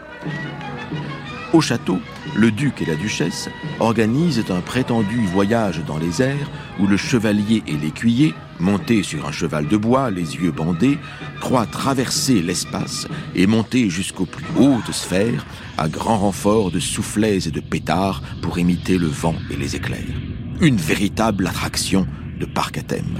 Au 1.52 1.61
château, 1.61 1.99
le 2.37 2.52
duc 2.52 2.80
et 2.80 2.85
la 2.85 2.95
duchesse 2.95 3.49
organisent 3.80 4.45
un 4.50 4.61
prétendu 4.61 5.26
voyage 5.26 5.83
dans 5.85 5.99
les 5.99 6.23
airs 6.23 6.49
où 6.78 6.87
le 6.87 6.97
chevalier 6.97 7.64
et 7.66 7.76
l'écuyer, 7.76 8.35
montés 8.61 9.02
sur 9.02 9.26
un 9.26 9.33
cheval 9.33 9.66
de 9.66 9.76
bois, 9.76 10.11
les 10.11 10.37
yeux 10.37 10.52
bandés, 10.52 10.99
croient 11.40 11.66
traverser 11.66 12.40
l'espace 12.40 13.09
et 13.35 13.49
monter 13.49 13.90
jusqu'aux 13.90 14.26
plus 14.26 14.45
hautes 14.57 14.92
sphères 14.92 15.45
à 15.76 15.88
grand 15.88 16.19
renfort 16.19 16.71
de 16.71 16.78
soufflets 16.78 17.49
et 17.49 17.50
de 17.50 17.61
pétards 17.61 18.23
pour 18.42 18.59
imiter 18.61 18.97
le 18.97 19.09
vent 19.09 19.35
et 19.50 19.57
les 19.57 19.75
éclairs. 19.75 20.04
Une 20.61 20.76
véritable 20.76 21.49
attraction 21.49 22.07
de 22.38 22.47
parc 22.47 22.78
à 22.78 22.83
thème. 22.83 23.19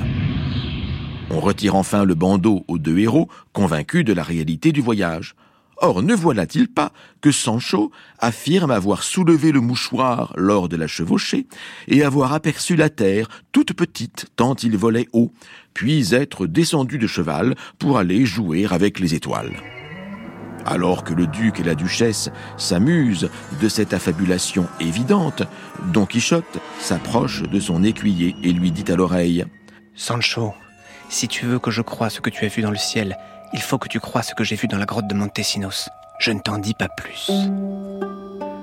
On 1.31 1.41
retire 1.41 1.75
enfin 1.75 2.05
le 2.05 2.15
bandeau 2.15 2.65
aux 2.69 2.79
deux 2.79 2.99
héros, 2.99 3.29
convaincus 3.53 4.05
de 4.05 4.13
la 4.13 4.23
réalité 4.23 4.71
du 4.71 4.81
voyage. 4.81 5.35
Or, 5.83 6.03
ne 6.03 6.15
voilà-t-il 6.15 6.69
pas 6.69 6.93
que 7.23 7.33
Sancho 7.33 7.91
affirme 8.19 8.71
avoir 8.71 9.03
soulevé 9.03 9.51
le 9.51 9.63
mouchoir 9.63 10.35
lors 10.37 10.69
de 10.69 10.77
la 10.77 10.87
chevauchée 10.87 11.47
et 11.89 12.05
avoir 12.05 12.35
aperçu 12.35 12.77
la 12.77 12.91
terre 12.91 13.29
toute 13.51 13.73
petite 13.73 14.27
tant 14.37 14.55
il 14.57 14.77
volait 14.77 15.09
haut, 15.15 15.33
puis 15.73 16.15
être 16.15 16.47
descendu 16.47 16.99
de 16.99 17.07
cheval 17.07 17.55
pour 17.79 17.97
aller 17.97 18.27
jouer 18.27 18.67
avec 18.71 19.01
les 19.01 19.15
étoiles. 19.15 19.57
Alors 20.67 21.03
que 21.03 21.15
le 21.15 21.27
duc 21.27 21.61
et 21.61 21.65
la 21.65 21.75
duchesse 21.75 22.31
s'amusent 22.59 23.31
de 23.63 23.69
cette 23.71 23.95
affabulation 23.95 24.67
évidente, 24.81 25.45
Don 25.95 26.05
Quichotte 26.05 26.59
s'approche 26.79 27.43
de 27.43 27.59
son 27.59 27.83
écuyer 27.83 28.37
et 28.43 28.53
lui 28.53 28.71
dit 28.71 28.93
à 28.93 28.97
l'oreille 28.97 29.47
Sancho, 29.95 30.53
si 31.09 31.27
tu 31.27 31.47
veux 31.47 31.59
que 31.59 31.71
je 31.71 31.81
croie 31.81 32.11
ce 32.11 32.21
que 32.21 32.29
tu 32.29 32.45
as 32.45 32.49
vu 32.49 32.61
dans 32.61 32.71
le 32.71 32.77
ciel, 32.77 33.17
il 33.53 33.61
faut 33.61 33.79
que 33.79 33.89
tu 33.89 34.01
crois 34.01 34.23
ce 34.23 34.35
que 34.35 34.45
j'ai 34.45 34.57
vu 34.57 34.69
dans 34.69 34.79
la 34.79 34.87
grotte 34.87 35.07
de 35.07 35.15
Montesinos. 35.15 35.89
Je 36.19 36.31
ne 36.33 36.41
t'en 36.41 36.59
dis 36.59 36.75
pas 36.75 36.89
plus. 36.89 37.31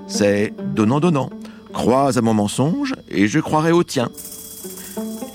C'est 0.07 0.53
donnant-donnant. 0.73 1.29
Crois 1.73 2.17
à 2.17 2.21
mon 2.21 2.33
mensonge 2.33 2.95
et 3.09 3.27
je 3.27 3.39
croirai 3.39 3.71
au 3.71 3.83
tien. 3.83 4.09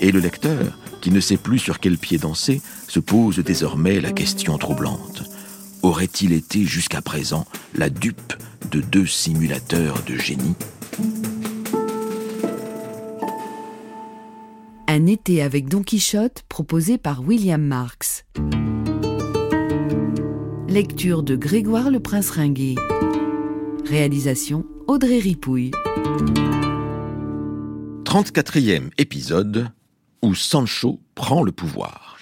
Et 0.01 0.11
le 0.11 0.19
lecteur, 0.19 0.77
qui 1.01 1.11
ne 1.11 1.19
sait 1.19 1.37
plus 1.37 1.59
sur 1.59 1.79
quel 1.79 1.97
pied 1.97 2.17
danser, 2.17 2.61
se 2.87 2.99
pose 2.99 3.39
désormais 3.39 4.01
la 4.01 4.11
question 4.11 4.57
troublante. 4.57 5.23
Aurait-il 5.81 6.31
été 6.31 6.63
jusqu'à 6.63 7.01
présent 7.01 7.45
la 7.75 7.89
dupe 7.89 8.33
de 8.71 8.81
deux 8.81 9.05
simulateurs 9.05 10.01
de 10.07 10.15
génie? 10.15 10.55
Un 14.87 15.07
été 15.07 15.41
avec 15.41 15.67
Don 15.67 15.81
Quichotte 15.81 16.43
proposé 16.49 16.97
par 16.97 17.21
William 17.21 17.61
Marx. 17.61 18.25
Lecture 20.73 21.21
de 21.21 21.35
Grégoire 21.35 21.91
le 21.91 21.99
Prince 21.99 22.31
Ringuet. 22.31 22.73
Réalisation 23.85 24.65
Audrey 24.87 25.19
Ripouille. 25.19 25.69
34e 28.05 28.89
épisode 28.97 29.67
où 30.23 30.33
Sancho 30.33 30.99
prend 31.13 31.43
le 31.43 31.51
pouvoir. 31.51 32.17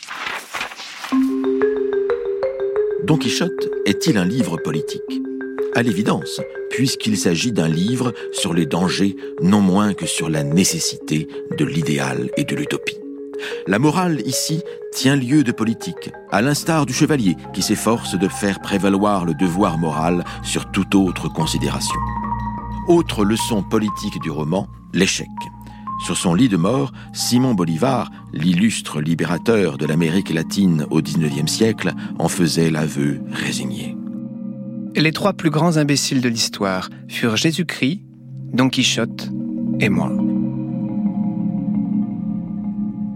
Don 3.06 3.16
Quichotte 3.16 3.70
est-il 3.86 4.18
un 4.18 4.26
livre 4.26 4.58
politique? 4.58 5.22
À 5.74 5.82
l'évidence, 5.82 6.42
puisqu'il 6.70 7.16
s'agit 7.16 7.54
d'un 7.54 7.70
livre 7.70 8.14
sur 8.34 8.54
les 8.54 8.66
dangers 8.66 9.16
non 9.42 9.62
moins 9.62 9.94
que 9.94 10.06
sur 10.06 10.30
la 10.30 10.44
nécessité 10.44 11.30
de 11.58 11.64
l'idéal 11.64 12.30
et 12.36 12.44
de 12.44 12.58
l'utopie. 12.58 13.01
La 13.68 13.80
morale 13.80 14.22
ici 14.26 14.62
tient 14.92 15.16
lieu 15.16 15.44
de 15.44 15.52
politique, 15.52 16.12
à 16.32 16.42
l'instar 16.42 16.86
du 16.86 16.94
chevalier 16.94 17.38
qui 17.54 17.62
s'efforce 17.62 18.18
de 18.18 18.28
faire 18.28 18.60
prévaloir 18.60 19.26
le 19.26 19.34
devoir 19.34 19.78
moral 19.78 20.24
sur 20.44 20.72
toute 20.72 20.96
autre 20.96 21.30
considération. 21.30 22.00
Autre 22.88 23.24
leçon 23.24 23.64
politique 23.64 24.20
du 24.22 24.32
roman, 24.32 24.68
l'échec. 24.94 25.30
Sur 26.06 26.18
son 26.18 26.34
lit 26.34 26.50
de 26.50 26.58
mort, 26.58 26.92
Simon 27.14 27.54
Bolivar, 27.54 28.10
l'illustre 28.34 29.02
libérateur 29.02 29.78
de 29.78 29.86
l'Amérique 29.86 30.34
latine 30.34 30.88
au 30.90 31.02
XIXe 31.02 31.50
siècle, 31.50 31.94
en 32.18 32.28
faisait 32.28 32.72
l'aveu 32.72 33.22
résigné. 33.32 33.96
Les 34.96 35.12
trois 35.12 35.34
plus 35.34 35.52
grands 35.52 35.78
imbéciles 35.78 36.22
de 36.22 36.30
l'histoire 36.30 36.90
furent 37.08 37.38
Jésus-Christ, 37.38 38.02
Don 38.52 38.70
Quichotte 38.70 39.30
et 39.80 39.90
moi. 39.90 40.12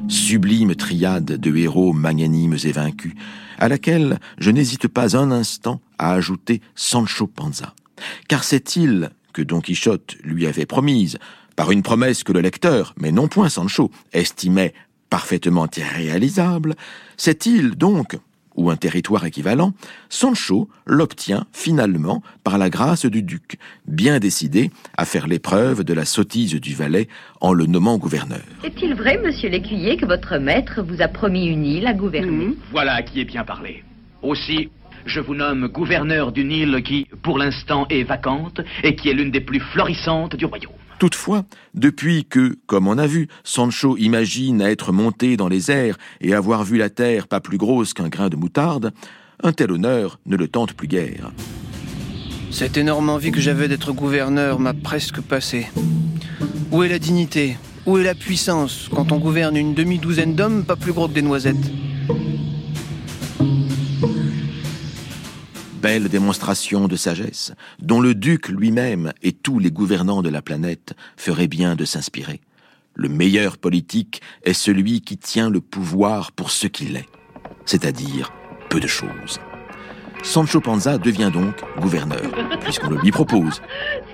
Sublime 0.08 0.76
triade 0.76 1.26
de 1.26 1.56
héros 1.56 1.94
magnanimes 1.94 2.58
et 2.64 2.72
vaincus, 2.72 3.14
à 3.58 3.68
laquelle 3.68 4.20
je 4.38 4.52
n'hésite 4.52 4.88
pas 4.88 5.18
un 5.18 5.32
instant 5.32 5.82
à 5.98 6.14
ajouter 6.14 6.62
Sancho 6.76 7.28
Panza. 7.28 7.74
Car 8.28 8.44
cette 8.44 8.76
île 8.76 9.12
que 9.34 9.42
Don 9.42 9.62
Quichotte 9.62 10.16
lui 10.24 10.46
avait 10.46 10.66
promise, 10.66 11.18
par 11.56 11.72
une 11.72 11.84
promesse 11.84 12.24
que 12.24 12.34
le 12.34 12.42
lecteur, 12.42 12.94
mais 12.98 13.12
non 13.12 13.28
point 13.28 13.50
Sancho, 13.50 13.92
estimait 14.14 14.74
parfaitement 15.10 15.68
irréalisable, 15.76 16.76
cette 17.18 17.46
île 17.46 17.72
donc, 17.72 18.18
ou 18.56 18.70
un 18.70 18.76
territoire 18.76 19.26
équivalent, 19.26 19.74
Sancho 20.10 20.70
l'obtient 20.86 21.46
finalement 21.54 22.22
par 22.44 22.58
la 22.58 22.70
grâce 22.70 23.06
du 23.06 23.22
duc, 23.22 23.58
bien 23.88 24.20
décidé 24.20 24.72
à 24.98 25.06
faire 25.06 25.28
l'épreuve 25.28 25.84
de 25.84 25.94
la 25.94 26.06
sottise 26.06 26.56
du 26.56 26.74
valet 26.74 27.08
en 27.42 27.54
le 27.54 27.66
nommant 27.66 27.98
gouverneur. 27.98 28.42
Est-il 28.64 28.96
vrai, 28.96 29.20
monsieur 29.24 29.50
l'écuyer, 29.50 29.98
que 29.98 30.06
votre 30.06 30.38
maître 30.38 30.82
vous 30.82 31.02
a 31.02 31.08
promis 31.08 31.48
une 31.48 31.66
île 31.66 31.88
à 31.88 31.94
gouverner 31.94 32.48
mmh. 32.48 32.56
Voilà 32.72 33.02
qui 33.04 33.22
est 33.22 33.26
bien 33.26 33.44
parlé. 33.44 33.84
Aussi, 34.22 34.70
je 35.06 35.20
vous 35.20 35.36
nomme 35.36 35.68
gouverneur 35.68 36.32
d'une 36.32 36.52
île 36.52 36.82
qui, 36.84 37.08
pour 37.22 37.38
l'instant, 37.38 37.86
est 37.90 38.04
vacante 38.04 38.62
et 38.84 38.96
qui 38.96 39.10
est 39.10 39.14
l'une 39.14 39.32
des 39.32 39.42
plus 39.42 39.60
florissantes 39.60 40.36
du 40.36 40.46
royaume. 40.46 40.74
Toutefois, 40.98 41.44
depuis 41.74 42.25
que, 42.25 42.58
comme 42.68 42.88
on 42.88 42.98
a 42.98 43.06
vu, 43.06 43.28
Sancho 43.44 43.98
imagine 43.98 44.62
être 44.62 44.94
monté 44.94 45.36
dans 45.36 45.50
les 45.50 45.70
airs 45.70 45.98
et 46.22 46.34
avoir 46.34 46.64
vu 46.64 46.78
la 46.78 46.90
terre 46.90 47.28
pas 47.28 47.42
plus 47.42 47.58
grosse 47.58 47.94
qu'un 47.94 48.08
grain 48.08 48.30
de 48.30 48.38
moutarde, 48.38 48.94
un 49.44 49.52
tel 49.52 49.72
honneur 49.72 50.20
ne 50.25 50.38
le 50.38 50.48
tente 50.48 50.74
plus 50.74 50.88
guère. 50.88 51.32
Cette 52.50 52.78
énorme 52.78 53.10
envie 53.10 53.32
que 53.32 53.42
j'avais 53.42 53.68
d'être 53.68 53.92
gouverneur 53.92 54.60
m'a 54.60 54.74
presque 54.74 55.20
passé. 55.20 55.68
Où 56.72 56.84
est 56.84 56.90
la 56.90 57.00
dignité? 57.00 57.58
Où 57.86 57.98
est 57.98 58.04
la 58.04 58.16
puissance 58.16 58.90
quand 58.94 59.12
on 59.12 59.20
gouverne 59.20 59.58
une 59.58 59.74
demi-douzaine 59.74 60.36
d'hommes 60.36 60.64
pas 60.64 60.78
plus 60.78 60.94
gros 60.94 61.10
que 61.10 61.14
des 61.14 61.22
noisettes? 61.22 61.72
Belle 65.86 66.10
démonstration 66.10 66.88
de 66.88 66.96
sagesse, 66.96 67.54
dont 67.77 68.01
le 68.01 68.15
duc 68.15 68.48
lui-même 68.50 69.13
et 69.22 69.34
tous 69.34 69.60
les 69.60 69.70
gouvernants 69.70 70.24
de 70.24 70.30
la 70.30 70.42
planète 70.42 70.96
feraient 71.15 71.48
bien 71.48 71.75
de 71.75 71.86
s'inspirer. 71.86 72.42
Le 72.96 73.08
meilleur 73.08 73.60
politique 73.60 74.24
est 74.42 74.54
celui 74.54 75.01
qui 75.01 75.20
tient 75.20 75.51
le 75.51 75.62
pouvoir 75.62 76.32
pour 76.32 76.50
ce 76.50 76.65
qu'il 76.65 76.96
est, 76.96 77.06
c'est-à-dire 77.68 78.34
peu 78.68 78.80
de 78.80 78.88
choses. 78.88 79.39
Sancho 80.24 80.60
Panza 80.60 80.98
devient 80.98 81.32
donc 81.32 81.56
gouverneur, 81.80 82.22
puisqu'on 82.62 82.90
le 82.90 82.98
lui 82.98 83.12
propose. 83.12 83.62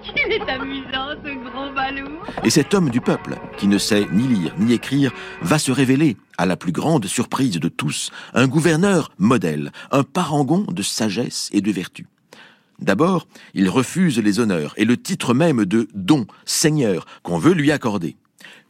Il 0.15 0.33
est 0.33 0.49
amusant, 0.49 1.15
ce 1.23 1.49
grand 1.49 1.71
balou. 1.73 2.09
Et 2.43 2.49
cet 2.49 2.73
homme 2.73 2.89
du 2.89 3.01
peuple, 3.01 3.35
qui 3.57 3.67
ne 3.67 3.77
sait 3.77 4.07
ni 4.11 4.27
lire 4.27 4.53
ni 4.57 4.73
écrire, 4.73 5.11
va 5.41 5.59
se 5.59 5.71
révéler, 5.71 6.17
à 6.37 6.45
la 6.45 6.57
plus 6.57 6.71
grande 6.71 7.05
surprise 7.05 7.59
de 7.59 7.69
tous, 7.69 8.11
un 8.33 8.47
gouverneur 8.47 9.11
modèle, 9.17 9.71
un 9.91 10.03
parangon 10.03 10.65
de 10.69 10.81
sagesse 10.81 11.49
et 11.53 11.61
de 11.61 11.71
vertu. 11.71 12.07
D'abord, 12.79 13.27
il 13.53 13.69
refuse 13.69 14.17
les 14.17 14.39
honneurs 14.39 14.73
et 14.75 14.85
le 14.85 14.97
titre 14.97 15.33
même 15.33 15.65
de 15.65 15.87
don, 15.93 16.25
seigneur, 16.45 17.05
qu'on 17.21 17.37
veut 17.37 17.53
lui 17.53 17.71
accorder. 17.71 18.15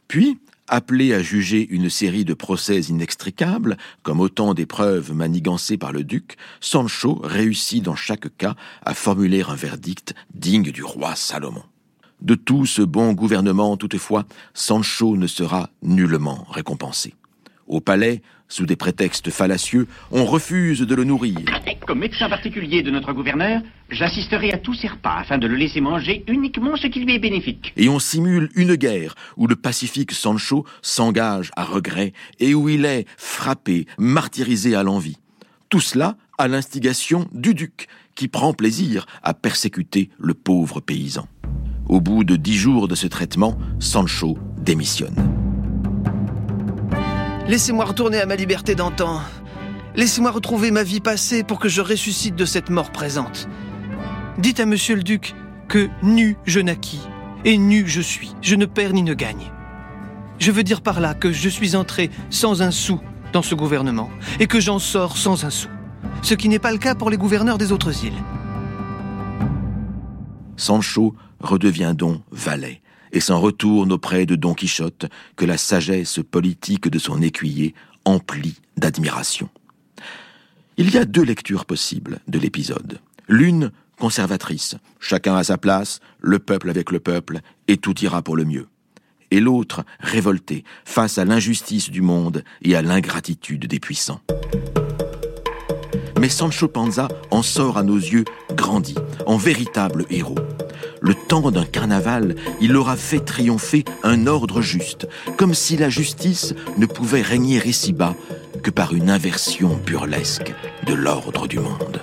Puis, 0.06 0.38
appelé 0.68 1.12
à 1.12 1.22
juger 1.22 1.66
une 1.70 1.90
série 1.90 2.24
de 2.24 2.34
procès 2.34 2.80
inextricables, 2.80 3.76
comme 4.02 4.20
autant 4.20 4.54
d'épreuves 4.54 5.12
manigancées 5.12 5.76
par 5.76 5.92
le 5.92 6.04
duc, 6.04 6.36
Sancho 6.60 7.20
réussit 7.22 7.82
dans 7.82 7.96
chaque 7.96 8.36
cas 8.36 8.54
à 8.84 8.94
formuler 8.94 9.42
un 9.42 9.54
verdict 9.54 10.14
digne 10.34 10.70
du 10.70 10.82
roi 10.82 11.14
Salomon. 11.16 11.64
De 12.20 12.34
tout 12.36 12.66
ce 12.66 12.82
bon 12.82 13.12
gouvernement, 13.14 13.76
toutefois, 13.76 14.24
Sancho 14.54 15.16
ne 15.16 15.26
sera 15.26 15.70
nullement 15.82 16.46
récompensé. 16.50 17.14
Au 17.66 17.80
palais, 17.80 18.22
sous 18.52 18.66
des 18.66 18.76
prétextes 18.76 19.30
fallacieux, 19.30 19.88
on 20.10 20.26
refuse 20.26 20.80
de 20.80 20.94
le 20.94 21.04
nourrir. 21.04 21.38
Comme 21.86 22.00
médecin 22.00 22.28
particulier 22.28 22.82
de 22.82 22.90
notre 22.90 23.12
gouverneur, 23.14 23.62
j'assisterai 23.90 24.52
à 24.52 24.58
tous 24.58 24.74
ses 24.74 24.88
repas 24.88 25.16
afin 25.20 25.38
de 25.38 25.46
le 25.46 25.56
laisser 25.56 25.80
manger 25.80 26.22
uniquement 26.28 26.76
ce 26.76 26.86
qui 26.86 27.00
lui 27.00 27.14
est 27.14 27.18
bénéfique. 27.18 27.72
Et 27.76 27.88
on 27.88 27.98
simule 27.98 28.50
une 28.54 28.74
guerre 28.74 29.14
où 29.38 29.46
le 29.46 29.56
pacifique 29.56 30.12
Sancho 30.12 30.66
s'engage 30.82 31.50
à 31.56 31.64
regret 31.64 32.12
et 32.40 32.54
où 32.54 32.68
il 32.68 32.84
est 32.84 33.06
frappé, 33.16 33.86
martyrisé 33.98 34.74
à 34.74 34.82
l'envie. 34.82 35.16
Tout 35.70 35.80
cela 35.80 36.16
à 36.36 36.46
l'instigation 36.46 37.28
du 37.32 37.54
duc, 37.54 37.88
qui 38.14 38.28
prend 38.28 38.52
plaisir 38.52 39.06
à 39.22 39.32
persécuter 39.32 40.10
le 40.18 40.34
pauvre 40.34 40.80
paysan. 40.80 41.26
Au 41.88 42.00
bout 42.00 42.24
de 42.24 42.36
dix 42.36 42.56
jours 42.56 42.86
de 42.86 42.94
ce 42.94 43.06
traitement, 43.06 43.58
Sancho 43.80 44.36
démissionne. 44.58 45.51
Laissez-moi 47.48 47.84
retourner 47.84 48.20
à 48.20 48.26
ma 48.26 48.36
liberté 48.36 48.74
d'antan. 48.74 49.20
Laissez-moi 49.96 50.30
retrouver 50.30 50.70
ma 50.70 50.84
vie 50.84 51.00
passée 51.00 51.42
pour 51.42 51.58
que 51.58 51.68
je 51.68 51.80
ressuscite 51.80 52.36
de 52.36 52.44
cette 52.44 52.70
mort 52.70 52.92
présente. 52.92 53.48
Dites 54.38 54.60
à 54.60 54.66
monsieur 54.66 54.94
le 54.94 55.02
duc 55.02 55.34
que 55.68 55.88
nu 56.02 56.36
je 56.44 56.60
naquis 56.60 57.00
et 57.44 57.58
nu 57.58 57.84
je 57.86 58.00
suis. 58.00 58.34
Je 58.42 58.54
ne 58.54 58.64
perds 58.64 58.92
ni 58.92 59.02
ne 59.02 59.12
gagne. 59.12 59.50
Je 60.38 60.52
veux 60.52 60.62
dire 60.62 60.82
par 60.82 61.00
là 61.00 61.14
que 61.14 61.32
je 61.32 61.48
suis 61.48 61.74
entré 61.74 62.10
sans 62.30 62.62
un 62.62 62.70
sou 62.70 63.00
dans 63.32 63.42
ce 63.42 63.54
gouvernement 63.54 64.10
et 64.38 64.46
que 64.46 64.60
j'en 64.60 64.78
sors 64.78 65.16
sans 65.16 65.44
un 65.44 65.50
sou. 65.50 65.68
Ce 66.22 66.34
qui 66.34 66.48
n'est 66.48 66.60
pas 66.60 66.72
le 66.72 66.78
cas 66.78 66.94
pour 66.94 67.10
les 67.10 67.16
gouverneurs 67.16 67.58
des 67.58 67.72
autres 67.72 68.04
îles. 68.04 68.22
Sancho 70.56 71.16
redevient 71.40 71.94
donc 71.96 72.20
valet 72.30 72.81
et 73.12 73.20
s'en 73.20 73.38
retourne 73.38 73.92
auprès 73.92 74.26
de 74.26 74.34
Don 74.34 74.54
Quichotte 74.54 75.06
que 75.36 75.44
la 75.44 75.58
sagesse 75.58 76.20
politique 76.30 76.88
de 76.88 76.98
son 76.98 77.22
écuyer 77.22 77.74
emplit 78.04 78.56
d'admiration. 78.76 79.48
Il 80.78 80.90
y 80.90 80.98
a 80.98 81.04
deux 81.04 81.22
lectures 81.22 81.66
possibles 81.66 82.20
de 82.26 82.38
l'épisode. 82.38 82.98
L'une 83.28 83.70
conservatrice, 83.98 84.76
chacun 84.98 85.36
à 85.36 85.44
sa 85.44 85.58
place, 85.58 86.00
le 86.20 86.38
peuple 86.38 86.70
avec 86.70 86.90
le 86.90 86.98
peuple, 86.98 87.40
et 87.68 87.76
tout 87.76 87.98
ira 88.00 88.22
pour 88.22 88.36
le 88.36 88.44
mieux. 88.44 88.66
Et 89.30 89.40
l'autre 89.40 89.84
révoltée 90.00 90.64
face 90.84 91.18
à 91.18 91.24
l'injustice 91.24 91.90
du 91.90 92.02
monde 92.02 92.42
et 92.62 92.74
à 92.74 92.82
l'ingratitude 92.82 93.66
des 93.66 93.80
puissants. 93.80 94.20
Mais 96.18 96.28
Sancho 96.28 96.68
Panza 96.68 97.08
en 97.30 97.42
sort 97.42 97.78
à 97.78 97.82
nos 97.82 97.96
yeux 97.96 98.24
grandi, 98.54 98.94
en 99.26 99.36
véritable 99.36 100.06
héros 100.10 100.38
le 101.00 101.14
temps 101.14 101.50
d'un 101.50 101.64
carnaval, 101.64 102.36
il 102.60 102.76
aura 102.76 102.96
fait 102.96 103.20
triompher 103.20 103.84
un 104.02 104.26
ordre 104.26 104.60
juste, 104.60 105.08
comme 105.36 105.54
si 105.54 105.76
la 105.76 105.88
justice 105.88 106.54
ne 106.78 106.86
pouvait 106.86 107.22
régner 107.22 107.60
ici-bas 107.64 108.14
que 108.62 108.70
par 108.70 108.94
une 108.94 109.10
inversion 109.10 109.76
burlesque 109.84 110.52
de 110.86 110.94
l'ordre 110.94 111.46
du 111.46 111.58
monde. 111.58 112.00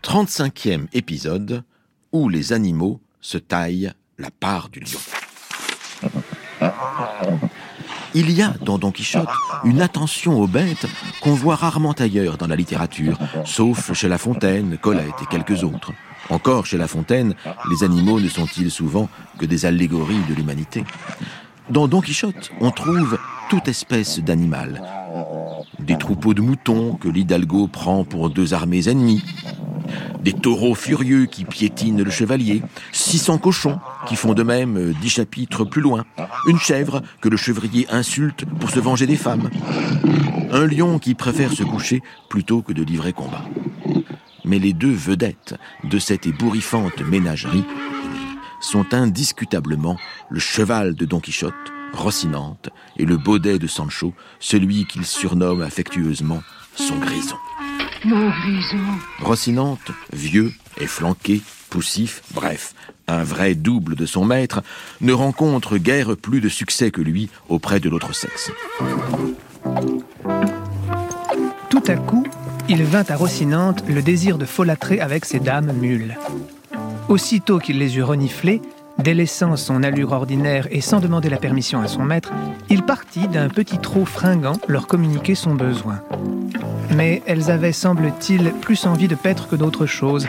Trente-cinquième 0.00 0.86
épisode 0.92 1.64
où 2.12 2.28
les 2.28 2.52
animaux 2.52 3.00
se 3.20 3.38
taillent 3.38 3.92
la 4.18 4.30
part 4.30 4.68
du 4.68 4.80
lion. 4.80 5.00
Il 8.16 8.30
y 8.30 8.42
a 8.42 8.54
dans 8.64 8.78
Don 8.78 8.92
Quichotte 8.92 9.28
une 9.64 9.82
attention 9.82 10.40
aux 10.40 10.46
bêtes 10.46 10.86
qu'on 11.20 11.34
voit 11.34 11.56
rarement 11.56 11.92
ailleurs 11.92 12.38
dans 12.38 12.46
la 12.46 12.54
littérature, 12.54 13.18
sauf 13.44 13.92
chez 13.92 14.08
La 14.08 14.18
Fontaine, 14.18 14.78
Colette 14.78 15.20
et 15.22 15.26
quelques 15.26 15.64
autres. 15.64 15.92
Encore 16.30 16.64
chez 16.64 16.78
La 16.78 16.86
Fontaine, 16.86 17.34
les 17.68 17.82
animaux 17.82 18.20
ne 18.20 18.28
sont-ils 18.28 18.70
souvent 18.70 19.08
que 19.38 19.46
des 19.46 19.66
allégories 19.66 20.22
de 20.28 20.34
l'humanité? 20.34 20.84
Dans 21.70 21.88
Don 21.88 22.00
Quichotte, 22.00 22.52
on 22.60 22.70
trouve 22.70 23.18
toute 23.50 23.66
espèce 23.66 24.20
d'animal. 24.20 24.80
Des 25.80 25.98
troupeaux 25.98 26.34
de 26.34 26.40
moutons 26.40 26.94
que 26.94 27.08
l'Hidalgo 27.08 27.66
prend 27.66 28.04
pour 28.04 28.30
deux 28.30 28.54
armées 28.54 28.88
ennemies, 28.88 29.24
des 30.20 30.32
taureaux 30.32 30.74
furieux 30.74 31.26
qui 31.26 31.44
piétinent 31.44 32.02
le 32.02 32.10
chevalier, 32.10 32.62
600 32.92 33.38
cochons 33.38 33.78
qui 34.06 34.16
font 34.16 34.34
de 34.34 34.42
même 34.42 34.76
euh, 34.76 34.94
dix 35.00 35.10
chapitres 35.10 35.64
plus 35.64 35.82
loin, 35.82 36.04
une 36.46 36.58
chèvre 36.58 37.02
que 37.20 37.28
le 37.28 37.36
chevrier 37.36 37.86
insulte 37.90 38.44
pour 38.60 38.70
se 38.70 38.80
venger 38.80 39.06
des 39.06 39.16
femmes, 39.16 39.50
un 40.50 40.66
lion 40.66 40.98
qui 40.98 41.14
préfère 41.14 41.52
se 41.52 41.62
coucher 41.62 42.02
plutôt 42.28 42.62
que 42.62 42.72
de 42.72 42.82
livrer 42.82 43.12
combat. 43.12 43.44
Mais 44.44 44.58
les 44.58 44.72
deux 44.72 44.92
vedettes 44.92 45.54
de 45.84 45.98
cette 45.98 46.26
ébouriffante 46.26 47.00
ménagerie 47.00 47.64
sont 48.60 48.94
indiscutablement 48.94 49.98
le 50.30 50.40
cheval 50.40 50.94
de 50.94 51.04
Don 51.04 51.20
Quichotte, 51.20 51.54
Rocinante, 51.92 52.70
et 52.96 53.04
le 53.04 53.16
baudet 53.16 53.58
de 53.58 53.66
Sancho, 53.66 54.14
celui 54.40 54.86
qu'il 54.86 55.04
surnomme 55.04 55.62
affectueusement 55.62 56.42
son 56.74 56.96
grison. 56.98 57.36
Mon 58.04 58.28
grison. 58.28 58.78
Rocinante, 59.20 59.90
vieux 60.12 60.52
et 60.78 60.86
flanqué, 60.86 61.40
poussif, 61.70 62.22
bref, 62.34 62.74
un 63.08 63.22
vrai 63.24 63.54
double 63.54 63.96
de 63.96 64.06
son 64.06 64.24
maître, 64.24 64.62
ne 65.00 65.12
rencontre 65.12 65.78
guère 65.78 66.16
plus 66.16 66.40
de 66.40 66.48
succès 66.48 66.90
que 66.90 67.00
lui 67.00 67.30
auprès 67.48 67.80
de 67.80 67.88
l'autre 67.88 68.14
sexe. 68.14 68.50
Tout 71.70 71.82
à 71.86 71.96
coup, 71.96 72.26
il 72.68 72.84
vint 72.84 73.04
à 73.08 73.16
Rocinante 73.16 73.84
le 73.88 74.02
désir 74.02 74.38
de 74.38 74.44
folâtrer 74.44 75.00
avec 75.00 75.24
ces 75.24 75.40
dames 75.40 75.72
mules. 75.72 76.16
Aussitôt 77.08 77.58
qu'il 77.58 77.78
les 77.78 77.96
eut 77.96 78.02
reniflées, 78.02 78.62
délaissant 78.98 79.56
son 79.56 79.82
allure 79.82 80.12
ordinaire 80.12 80.68
et 80.70 80.80
sans 80.80 81.00
demander 81.00 81.28
la 81.28 81.36
permission 81.38 81.80
à 81.80 81.88
son 81.88 82.04
maître, 82.04 82.32
il 82.70 82.82
partit 82.82 83.28
d'un 83.28 83.48
petit 83.48 83.78
trot 83.78 84.04
fringant 84.04 84.58
leur 84.68 84.86
communiquer 84.86 85.34
son 85.34 85.54
besoin. 85.54 86.00
Mais 86.96 87.22
elles 87.26 87.50
avaient, 87.50 87.72
semble-t-il, 87.72 88.52
plus 88.60 88.86
envie 88.86 89.08
de 89.08 89.14
paître 89.14 89.48
que 89.48 89.56
d'autre 89.56 89.86
chose, 89.86 90.26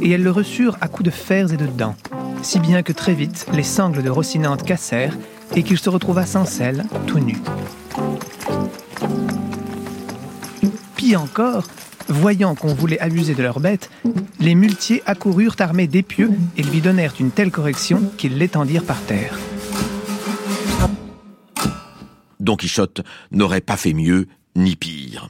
et 0.00 0.10
elles 0.10 0.22
le 0.22 0.30
reçurent 0.30 0.78
à 0.80 0.88
coups 0.88 1.04
de 1.04 1.10
fers 1.10 1.52
et 1.52 1.56
de 1.56 1.66
dents, 1.66 1.96
si 2.42 2.58
bien 2.58 2.82
que 2.82 2.92
très 2.92 3.14
vite 3.14 3.46
les 3.52 3.62
sangles 3.62 4.02
de 4.02 4.10
Rocinante 4.10 4.64
cassèrent 4.64 5.16
et 5.54 5.62
qu'il 5.62 5.78
se 5.78 5.90
retrouva 5.90 6.24
sans 6.24 6.44
selle, 6.44 6.84
tout 7.06 7.18
nu. 7.18 7.36
Pis 10.96 11.14
encore, 11.16 11.64
voyant 12.08 12.54
qu'on 12.54 12.74
voulait 12.74 13.00
abuser 13.00 13.34
de 13.34 13.42
leur 13.42 13.60
bête, 13.60 13.90
les 14.40 14.54
muletiers 14.54 15.02
accoururent 15.04 15.56
armés 15.58 15.88
d'épieux 15.88 16.30
et 16.56 16.62
lui 16.62 16.80
donnèrent 16.80 17.14
une 17.20 17.30
telle 17.30 17.50
correction 17.50 18.02
qu'ils 18.16 18.38
l'étendirent 18.38 18.84
par 18.84 19.00
terre. 19.02 19.38
Don 22.40 22.56
Quichotte 22.56 23.02
n'aurait 23.30 23.60
pas 23.60 23.76
fait 23.76 23.92
mieux 23.92 24.26
ni 24.56 24.76
pire. 24.76 25.28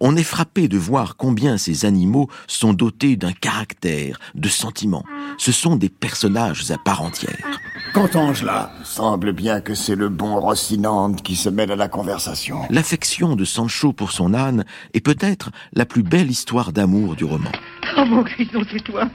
On 0.00 0.16
est 0.16 0.22
frappé 0.22 0.68
de 0.68 0.78
voir 0.78 1.16
combien 1.16 1.56
ces 1.56 1.84
animaux 1.84 2.28
sont 2.46 2.72
dotés 2.72 3.16
d'un 3.16 3.32
caractère, 3.32 4.18
de 4.34 4.48
sentiments. 4.48 5.04
Ce 5.38 5.52
sont 5.52 5.76
des 5.76 5.88
personnages 5.88 6.70
à 6.70 6.78
part 6.78 7.02
entière. 7.02 7.60
Qu'entends-je 7.94 8.44
là 8.44 8.72
Semble 8.84 9.32
bien 9.32 9.60
que 9.60 9.74
c'est 9.74 9.94
le 9.94 10.08
bon 10.08 10.38
Rocinante 10.40 11.22
qui 11.22 11.36
se 11.36 11.48
mêle 11.48 11.72
à 11.72 11.76
la 11.76 11.88
conversation. 11.88 12.60
L'affection 12.70 13.36
de 13.36 13.44
Sancho 13.44 13.92
pour 13.92 14.12
son 14.12 14.34
âne 14.34 14.64
est 14.92 15.00
peut-être 15.00 15.50
la 15.72 15.86
plus 15.86 16.02
belle 16.02 16.30
histoire 16.30 16.72
d'amour 16.72 17.16
du 17.16 17.24
roman. 17.24 17.50
Oh 17.96 18.04
mon 18.04 18.22
grison, 18.22 18.62
c'est 18.70 18.82
toi. 18.82 19.08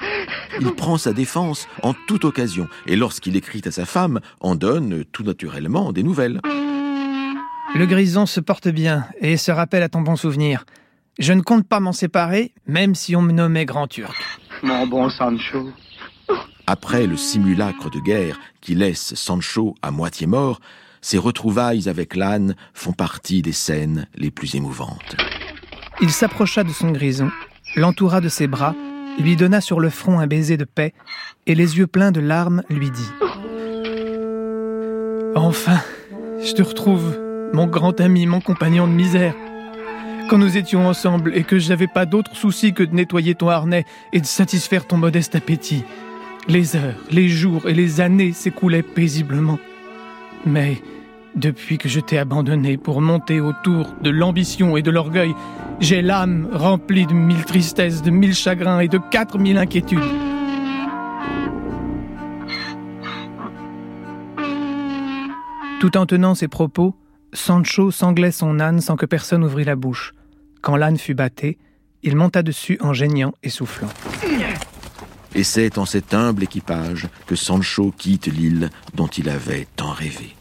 Il 0.60 0.72
prend 0.72 0.98
sa 0.98 1.14
défense 1.14 1.68
en 1.84 1.94
toute 2.08 2.26
occasion, 2.26 2.68
et 2.88 2.96
lorsqu'il 2.96 3.36
écrit 3.36 3.62
à 3.66 3.72
sa 3.72 3.86
femme, 3.86 4.20
en 4.40 4.56
donne 4.56 5.04
tout 5.12 5.24
naturellement 5.24 5.92
des 5.92 6.04
nouvelles. 6.04 6.42
Le 7.74 7.86
grison 7.86 8.26
se 8.26 8.42
porte 8.42 8.68
bien 8.68 9.06
et 9.20 9.38
se 9.38 9.52
rappelle 9.52 9.84
à 9.84 9.90
ton 9.90 10.02
bon 10.02 10.18
souvenir. 10.18 10.66
Je 11.20 11.32
ne 11.32 11.42
compte 11.42 11.68
pas 11.68 11.80
m'en 11.80 11.94
séparer, 11.94 12.54
même 12.68 12.96
si 12.96 13.16
on 13.16 13.22
me 13.22 13.32
nommait 13.32 13.66
Grand 13.66 13.88
Turc. 13.88 14.16
Mon 14.62 14.86
bon 14.88 15.10
Sancho. 15.10 15.70
Après 16.68 17.08
le 17.08 17.16
simulacre 17.16 17.90
de 17.90 18.00
guerre 18.00 18.40
qui 18.60 18.76
laisse 18.76 19.16
Sancho 19.16 19.76
à 19.82 19.92
moitié 19.92 20.28
mort, 20.28 20.60
ses 21.02 21.18
retrouvailles 21.18 21.88
avec 21.88 22.16
l'âne 22.16 22.56
font 22.74 22.94
partie 22.94 23.42
des 23.42 23.54
scènes 23.54 24.08
les 24.16 24.32
plus 24.32 24.56
émouvantes. 24.56 25.16
Il 26.02 26.12
s'approcha 26.12 26.64
de 26.64 26.72
son 26.72 26.92
grison, 26.92 27.32
l'entoura 27.76 28.22
de 28.22 28.30
ses 28.30 28.48
bras, 28.48 28.76
lui 29.20 29.36
donna 29.36 29.62
sur 29.62 29.80
le 29.80 29.90
front 29.90 30.20
un 30.20 30.28
baiser 30.28 30.58
de 30.58 30.66
paix, 30.66 30.94
et 31.48 31.56
les 31.56 31.78
yeux 31.78 31.88
pleins 31.88 32.12
de 32.12 32.20
larmes 32.20 32.64
lui 32.70 32.92
dit 32.92 33.10
Enfin, 35.36 35.80
je 36.44 36.54
te 36.54 36.62
retrouve, 36.62 37.18
mon 37.54 37.68
grand 37.68 38.00
ami, 38.00 38.26
mon 38.26 38.42
compagnon 38.42 38.88
de 38.88 38.94
misère. 38.94 39.36
Quand 40.30 40.38
nous 40.38 40.58
étions 40.58 40.88
ensemble 40.88 41.34
et 41.36 41.44
que 41.44 41.60
je 41.60 41.70
n'avais 41.70 41.88
pas 41.88 42.06
d'autre 42.06 42.36
souci 42.36 42.74
que 42.74 42.84
de 42.84 42.96
nettoyer 42.96 43.36
ton 43.36 43.50
harnais 43.50 43.86
et 44.14 44.22
de 44.22 44.26
satisfaire 44.26 44.88
ton 44.88 44.98
modeste 44.98 45.36
appétit, 45.36 45.84
les 46.48 46.76
heures, 46.76 46.96
les 47.12 47.28
jours 47.28 47.68
et 47.68 47.74
les 47.74 48.00
années 48.00 48.32
s'écoulaient 48.32 48.84
paisiblement. 48.84 49.60
Mais 50.46 50.82
depuis 51.36 51.78
que 51.78 51.90
je 51.90 52.00
t'ai 52.00 52.18
abandonné 52.18 52.78
pour 52.78 53.02
monter 53.02 53.40
autour 53.42 53.94
de 54.02 54.10
l'ambition 54.10 54.78
et 54.78 54.82
de 54.82 54.92
l'orgueil, 54.92 55.34
j'ai 55.80 56.02
l'âme 56.02 56.48
remplie 56.52 57.06
de 57.06 57.14
mille 57.14 57.46
tristesses, 57.46 58.02
de 58.02 58.12
mille 58.12 58.36
chagrins 58.36 58.80
et 58.80 58.88
de 58.88 59.00
quatre 59.12 59.38
mille 59.38 59.58
inquiétudes. 59.58 60.00
Tout 65.80 65.98
en 65.98 66.06
tenant 66.06 66.36
ses 66.36 66.48
propos, 66.48 66.96
Sancho 67.34 67.92
sanglait 67.92 68.32
son 68.32 68.60
âne 68.60 68.82
sans 68.82 68.96
que 68.96 69.06
personne 69.06 69.44
ouvrît 69.44 69.64
la 69.64 69.76
bouche. 69.76 70.14
Quand 70.62 70.76
l'âne 70.76 70.98
fut 70.98 71.14
batté, 71.14 71.58
il 72.04 72.16
monta 72.16 72.44
dessus 72.44 72.78
en 72.82 72.92
geignant 72.92 73.34
et 73.44 73.50
soufflant. 73.50 73.90
Et 75.34 75.44
c'est 75.44 75.78
en 75.78 75.86
cet 75.86 76.14
humble 76.14 76.44
équipage 76.44 77.08
que 77.26 77.36
Sancho 77.36 77.94
quitte 77.98 78.28
l'île 78.28 78.70
dont 78.96 79.08
il 79.08 79.30
avait 79.30 79.68
tant 79.76 79.92
rêvé. 79.92 80.36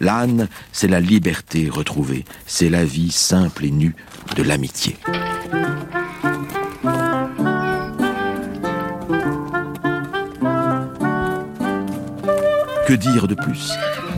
L'âne, 0.00 0.48
c'est 0.72 0.88
la 0.88 1.00
liberté 1.00 1.70
retrouvée, 1.70 2.24
c'est 2.46 2.68
la 2.68 2.84
vie 2.84 3.10
simple 3.10 3.64
et 3.64 3.70
nue 3.70 3.94
de 4.36 4.42
l'amitié. 4.42 4.96
Que 12.86 12.92
dire 12.92 13.26
de 13.26 13.34
plus? 13.34 13.72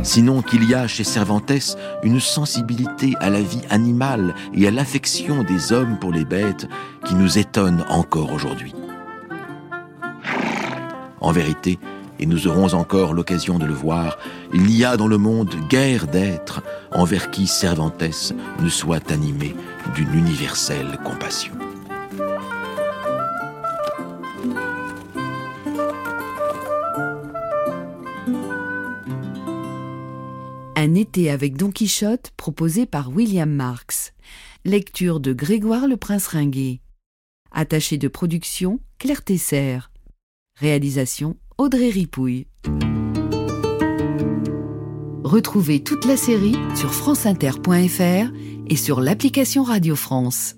Sinon 0.06 0.40
qu'il 0.40 0.70
y 0.70 0.72
a 0.72 0.86
chez 0.86 1.02
Cervantes 1.02 1.76
une 2.04 2.20
sensibilité 2.20 3.14
à 3.18 3.28
la 3.28 3.40
vie 3.40 3.62
animale 3.70 4.36
et 4.54 4.68
à 4.68 4.70
l'affection 4.70 5.42
des 5.42 5.72
hommes 5.72 5.98
pour 5.98 6.12
les 6.12 6.24
bêtes 6.24 6.68
qui 7.04 7.16
nous 7.16 7.38
étonne 7.38 7.84
encore 7.88 8.32
aujourd'hui. 8.32 8.72
En 11.20 11.32
vérité, 11.32 11.80
et 12.20 12.26
nous 12.26 12.46
aurons 12.46 12.72
encore 12.74 13.14
l'occasion 13.14 13.58
de 13.58 13.66
le 13.66 13.74
voir, 13.74 14.16
il 14.54 14.62
n'y 14.62 14.84
a 14.84 14.96
dans 14.96 15.08
le 15.08 15.18
monde 15.18 15.52
guère 15.68 16.06
d'êtres 16.06 16.62
envers 16.92 17.32
qui 17.32 17.48
Cervantes 17.48 18.32
ne 18.62 18.68
soit 18.68 19.10
animé 19.10 19.56
d'une 19.96 20.14
universelle 20.14 20.98
compassion. 21.04 21.65
Un 30.86 30.94
été 30.94 31.30
avec 31.30 31.56
Don 31.56 31.72
Quichotte 31.72 32.30
proposé 32.36 32.86
par 32.86 33.10
William 33.10 33.50
Marx. 33.50 34.12
Lecture 34.64 35.18
de 35.18 35.32
Grégoire 35.32 35.88
le 35.88 35.96
Prince 35.96 36.28
Ringuet. 36.28 36.78
Attaché 37.50 37.98
de 37.98 38.06
production 38.06 38.78
Claire 39.00 39.24
Tesser. 39.24 39.80
Réalisation 40.54 41.38
Audrey 41.58 41.90
Ripouille. 41.90 42.46
Retrouvez 45.24 45.82
toute 45.82 46.04
la 46.04 46.16
série 46.16 46.54
sur 46.76 46.94
franceinter.fr 46.94 48.32
et 48.68 48.76
sur 48.76 49.00
l'application 49.00 49.64
Radio 49.64 49.96
France. 49.96 50.54